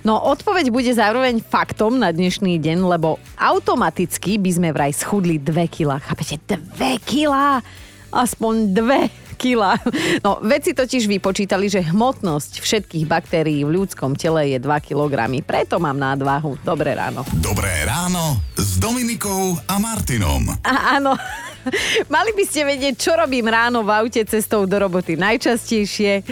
No 0.00 0.16
odpoveď 0.16 0.72
bude 0.72 0.92
zároveň 0.96 1.44
faktom 1.44 2.00
na 2.00 2.08
dnešný 2.08 2.56
deň, 2.56 2.78
lebo 2.88 3.20
automaticky 3.36 4.40
by 4.40 4.50
sme 4.50 4.68
vraj 4.72 4.96
schudli 4.96 5.36
2 5.36 5.52
kg. 5.68 6.00
Chápete? 6.00 6.56
2 6.56 7.00
kg! 7.04 7.60
Aspoň 8.10 8.72
2 8.72 9.38
kila. 9.40 9.80
No, 10.20 10.36
vedci 10.44 10.76
totiž 10.76 11.08
vypočítali, 11.08 11.68
že 11.72 11.80
hmotnosť 11.80 12.60
všetkých 12.60 13.04
baktérií 13.08 13.64
v 13.64 13.80
ľudskom 13.80 14.12
tele 14.12 14.52
je 14.52 14.58
2 14.60 14.68
kg. 14.88 15.16
Preto 15.44 15.80
mám 15.80 15.96
nadváhu. 15.96 16.60
Dobré 16.60 16.92
ráno. 16.92 17.24
Dobré 17.40 17.84
ráno 17.88 18.40
s 18.56 18.76
Dominikou 18.76 19.56
a 19.64 19.80
Martinom. 19.80 20.44
A, 20.60 21.00
áno. 21.00 21.16
Mali 22.08 22.32
by 22.32 22.44
ste 22.48 22.64
vedieť, 22.64 22.94
čo 22.96 23.12
robím 23.16 23.48
ráno 23.48 23.84
v 23.84 23.92
aute 23.92 24.24
cestou 24.24 24.64
do 24.64 24.76
roboty 24.80 25.16
najčastejšie. 25.16 26.24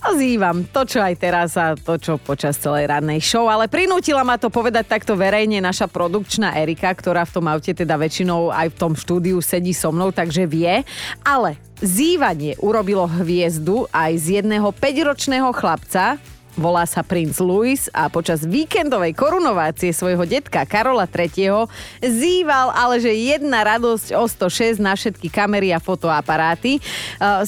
Ozývam 0.00 0.64
to, 0.64 0.88
čo 0.88 1.04
aj 1.04 1.14
teraz 1.20 1.60
a 1.60 1.76
to, 1.76 2.00
čo 2.00 2.16
počas 2.16 2.56
celej 2.56 2.88
rannej 2.88 3.20
show, 3.20 3.52
ale 3.52 3.68
prinútila 3.68 4.24
ma 4.24 4.40
to 4.40 4.48
povedať 4.48 4.88
takto 4.88 5.12
verejne 5.12 5.60
naša 5.60 5.92
produkčná 5.92 6.56
Erika, 6.56 6.88
ktorá 6.88 7.28
v 7.28 7.34
tom 7.36 7.44
aute 7.44 7.76
teda 7.76 8.00
väčšinou 8.00 8.48
aj 8.48 8.72
v 8.72 8.78
tom 8.80 8.92
štúdiu 8.96 9.44
sedí 9.44 9.76
so 9.76 9.92
mnou, 9.92 10.08
takže 10.08 10.48
vie. 10.48 10.88
Ale 11.20 11.60
zývanie 11.84 12.56
urobilo 12.64 13.04
hviezdu 13.04 13.84
aj 13.92 14.12
z 14.16 14.26
jedného 14.40 14.72
5-ročného 14.72 15.52
chlapca, 15.52 16.16
Volá 16.60 16.84
sa 16.84 17.00
princ 17.00 17.40
Louis 17.40 17.88
a 17.96 18.12
počas 18.12 18.44
víkendovej 18.44 19.16
korunovácie 19.16 19.96
svojho 19.96 20.28
detka 20.28 20.68
Karola 20.68 21.08
III. 21.08 21.64
zýval 22.04 22.76
ale, 22.76 23.00
že 23.00 23.08
jedna 23.16 23.64
radosť 23.64 24.12
o 24.12 24.28
106 24.28 24.76
na 24.76 24.92
všetky 24.92 25.32
kamery 25.32 25.72
a 25.72 25.80
fotoaparáty. 25.80 26.76
E, 26.76 26.80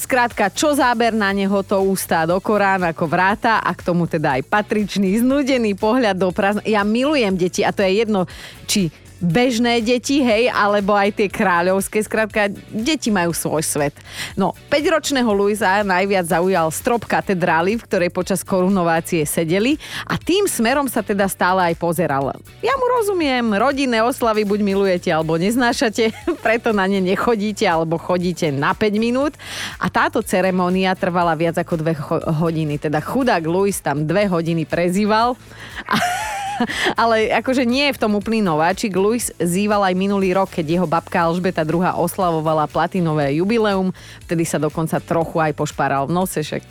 skrátka, 0.01 0.49
čo 0.49 0.73
záber 0.73 1.13
na 1.13 1.29
neho, 1.29 1.61
to 1.61 1.77
ústá 1.85 2.25
do 2.25 2.41
Korán 2.41 2.81
ako 2.89 3.05
vráta 3.05 3.61
a 3.61 3.69
k 3.77 3.85
tomu 3.85 4.09
teda 4.09 4.41
aj 4.41 4.49
patričný, 4.49 5.21
znudený 5.21 5.77
pohľad 5.77 6.17
do 6.17 6.33
prázdna. 6.33 6.65
Ja 6.65 6.81
milujem 6.81 7.37
deti 7.37 7.61
a 7.61 7.69
to 7.69 7.85
je 7.85 8.01
jedno, 8.01 8.25
či 8.65 8.89
bežné 9.23 9.79
deti, 9.79 10.19
hej, 10.19 10.51
alebo 10.51 10.91
aj 10.91 11.15
tie 11.15 11.31
kráľovské. 11.31 12.03
Skrátka, 12.03 12.51
deti 12.69 13.07
majú 13.07 13.31
svoj 13.31 13.63
svet. 13.63 13.95
No, 14.35 14.51
5-ročného 14.67 15.31
Luisa 15.31 15.79
najviac 15.87 16.27
zaujal 16.27 16.67
strop 16.75 17.07
katedrály, 17.07 17.79
v 17.79 17.85
ktorej 17.87 18.11
počas 18.11 18.43
korunovácie 18.43 19.23
sedeli 19.23 19.79
a 20.03 20.19
tým 20.19 20.45
smerom 20.45 20.91
sa 20.91 20.99
teda 20.99 21.31
stále 21.31 21.71
aj 21.71 21.75
pozeral. 21.79 22.35
Ja 22.59 22.75
mu 22.75 22.85
rozumiem, 22.99 23.55
rodinné 23.55 24.03
oslavy 24.03 24.43
buď 24.43 24.59
milujete 24.59 25.09
alebo 25.09 25.39
neznášate, 25.39 26.11
preto 26.45 26.75
na 26.75 26.83
ne 26.85 26.99
nechodíte 26.99 27.63
alebo 27.63 27.95
chodíte 27.95 28.51
na 28.51 28.75
5 28.75 28.99
minút 28.99 29.33
a 29.79 29.87
táto 29.87 30.19
ceremónia 30.19 30.91
trvala 30.99 31.33
viac 31.39 31.55
ako 31.55 31.79
2 31.79 32.43
hodiny. 32.43 32.75
Teda 32.77 32.99
chudák 32.99 33.43
Luis 33.47 33.79
tam 33.79 34.03
2 34.03 34.27
hodiny 34.27 34.67
prezýval 34.67 35.39
a 35.87 35.95
ale 37.01 37.31
akože 37.31 37.63
nie 37.65 37.89
je 37.89 37.95
v 37.95 38.01
tom 38.01 38.13
úplný 38.17 38.43
nováčik. 38.43 38.93
Luis 38.93 39.33
zýval 39.41 39.91
aj 39.91 39.95
minulý 39.97 40.33
rok, 40.35 40.51
keď 40.53 40.65
jeho 40.79 40.87
babka 40.87 41.25
Alžbeta 41.25 41.65
II 41.65 41.83
oslavovala 41.97 42.69
platinové 42.69 43.37
jubileum. 43.37 43.91
Vtedy 44.27 44.43
sa 44.45 44.61
dokonca 44.61 45.01
trochu 45.01 45.39
aj 45.41 45.53
pošparal 45.57 46.09
v 46.09 46.15
nose, 46.15 46.39
však 46.41 46.63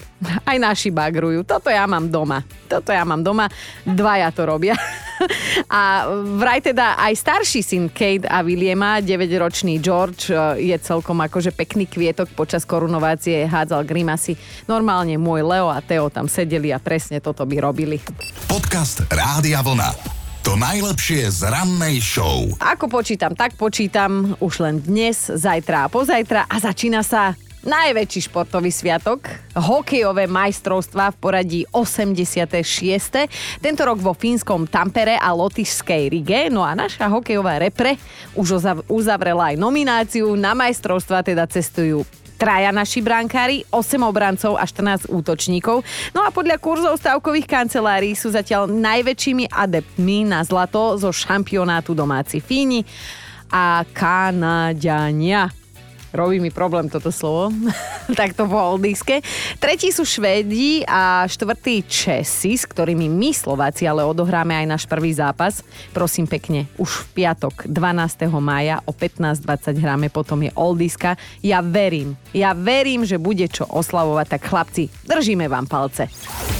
aj 0.47 0.57
naši 0.59 0.89
bagrujú. 0.95 1.43
Toto 1.43 1.69
ja 1.69 1.85
mám 1.89 2.09
doma. 2.09 2.43
Toto 2.71 2.95
ja 2.95 3.03
mám 3.03 3.21
doma. 3.21 3.51
Dvaja 3.83 4.31
to 4.31 4.47
robia. 4.47 4.77
A 5.73 6.09
vraj 6.39 6.61
teda 6.61 6.99
aj 6.99 7.13
starší 7.15 7.61
syn 7.63 7.85
Kate 7.89 8.27
a 8.27 8.43
Williama, 8.43 9.01
9-ročný 9.01 9.79
George, 9.79 10.33
e, 10.33 10.67
je 10.73 10.77
celkom 10.79 11.19
akože 11.23 11.55
pekný 11.55 11.87
kvietok 11.87 12.33
počas 12.35 12.67
korunovácie, 12.67 13.47
hádzal 13.47 13.87
grimasy. 13.87 14.35
Normálne 14.67 15.17
môj 15.17 15.47
Leo 15.47 15.69
a 15.71 15.79
Teo 15.81 16.09
tam 16.09 16.27
sedeli 16.27 16.75
a 16.75 16.83
presne 16.83 17.23
toto 17.23 17.47
by 17.47 17.57
robili. 17.61 17.99
Podcast 18.49 19.07
Rádia 19.09 19.63
Vlna. 19.63 20.21
To 20.43 20.59
najlepšie 20.59 21.31
z 21.31 21.47
rannej 21.47 22.03
show. 22.03 22.51
Ako 22.59 22.91
počítam, 22.91 23.39
tak 23.39 23.55
počítam 23.55 24.35
už 24.43 24.59
len 24.59 24.83
dnes, 24.83 25.31
zajtra 25.31 25.87
a 25.87 25.89
pozajtra 25.89 26.51
a 26.51 26.57
začína 26.59 27.07
sa 27.07 27.39
najväčší 27.63 28.27
športový 28.27 28.75
sviatok, 28.75 29.31
hokejové 29.55 30.27
majstrovstvá 30.27 31.15
v 31.15 31.17
poradí 31.23 31.61
86. 31.71 32.51
Tento 33.63 33.83
rok 33.87 34.03
vo 34.03 34.15
fínskom 34.19 34.67
Tampere 34.67 35.15
a 35.15 35.31
lotyšskej 35.31 36.03
Rige. 36.11 36.41
No 36.51 36.67
a 36.67 36.75
naša 36.75 37.07
hokejová 37.07 37.63
repre 37.63 37.95
už 38.35 38.59
uzavrela 38.91 39.55
aj 39.55 39.57
nomináciu 39.63 40.35
na 40.35 40.59
majstrovstvá, 40.59 41.23
teda 41.23 41.47
cestujú 41.47 42.03
traja 42.35 42.75
naši 42.75 42.99
brankári, 42.99 43.63
8 43.71 44.03
obrancov 44.03 44.59
a 44.59 44.67
14 44.67 45.07
útočníkov. 45.07 45.87
No 46.11 46.27
a 46.27 46.35
podľa 46.35 46.59
kurzov 46.59 46.99
stavkových 46.99 47.47
kancelárií 47.47 48.19
sú 48.19 48.35
zatiaľ 48.35 48.67
najväčšími 48.67 49.47
adeptmi 49.47 50.27
na 50.27 50.43
zlato 50.43 50.99
zo 50.99 51.15
šampionátu 51.15 51.95
domáci 51.95 52.43
Fíni 52.43 52.83
a 53.47 53.87
Kanadiania 53.95 55.62
robí 56.13 56.39
mi 56.39 56.53
problém 56.53 56.89
toto 56.89 57.11
slovo, 57.13 57.51
tak 58.19 58.37
to 58.37 58.47
po 58.47 58.57
oldíske. 58.57 59.21
Tretí 59.59 59.91
sú 59.91 60.05
Švédi 60.07 60.85
a 60.87 61.25
štvrtý 61.29 61.85
Česi, 61.89 62.55
s 62.57 62.65
ktorými 62.69 63.09
my 63.09 63.31
Slováci 63.35 63.89
ale 63.89 64.07
odohráme 64.07 64.55
aj 64.55 64.67
náš 64.69 64.85
prvý 64.87 65.13
zápas. 65.13 65.65
Prosím 65.91 66.29
pekne, 66.29 66.69
už 66.79 67.09
v 67.09 67.25
piatok 67.25 67.67
12. 67.67 68.29
mája 68.39 68.81
o 68.87 68.93
15.20 68.95 69.83
hráme, 69.83 70.09
potom 70.13 70.41
je 70.45 70.53
oldiska. 70.55 71.17
Ja 71.43 71.65
verím, 71.65 72.15
ja 72.37 72.55
verím, 72.55 73.05
že 73.09 73.19
bude 73.19 73.49
čo 73.51 73.67
oslavovať, 73.67 74.27
tak 74.39 74.49
chlapci, 74.49 74.89
držíme 75.09 75.49
vám 75.51 75.67
palce. 75.67 76.07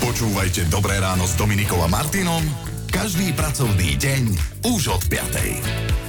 Počúvajte 0.03 0.67
Dobré 0.67 0.99
ráno 0.99 1.29
s 1.29 1.39
Dominikom 1.39 1.79
a 1.85 1.89
Martinom 1.89 2.73
každý 2.93 3.33
pracovný 3.33 3.97
deň 3.97 4.23
už 4.69 4.93
od 4.93 5.03
5. 5.09 6.02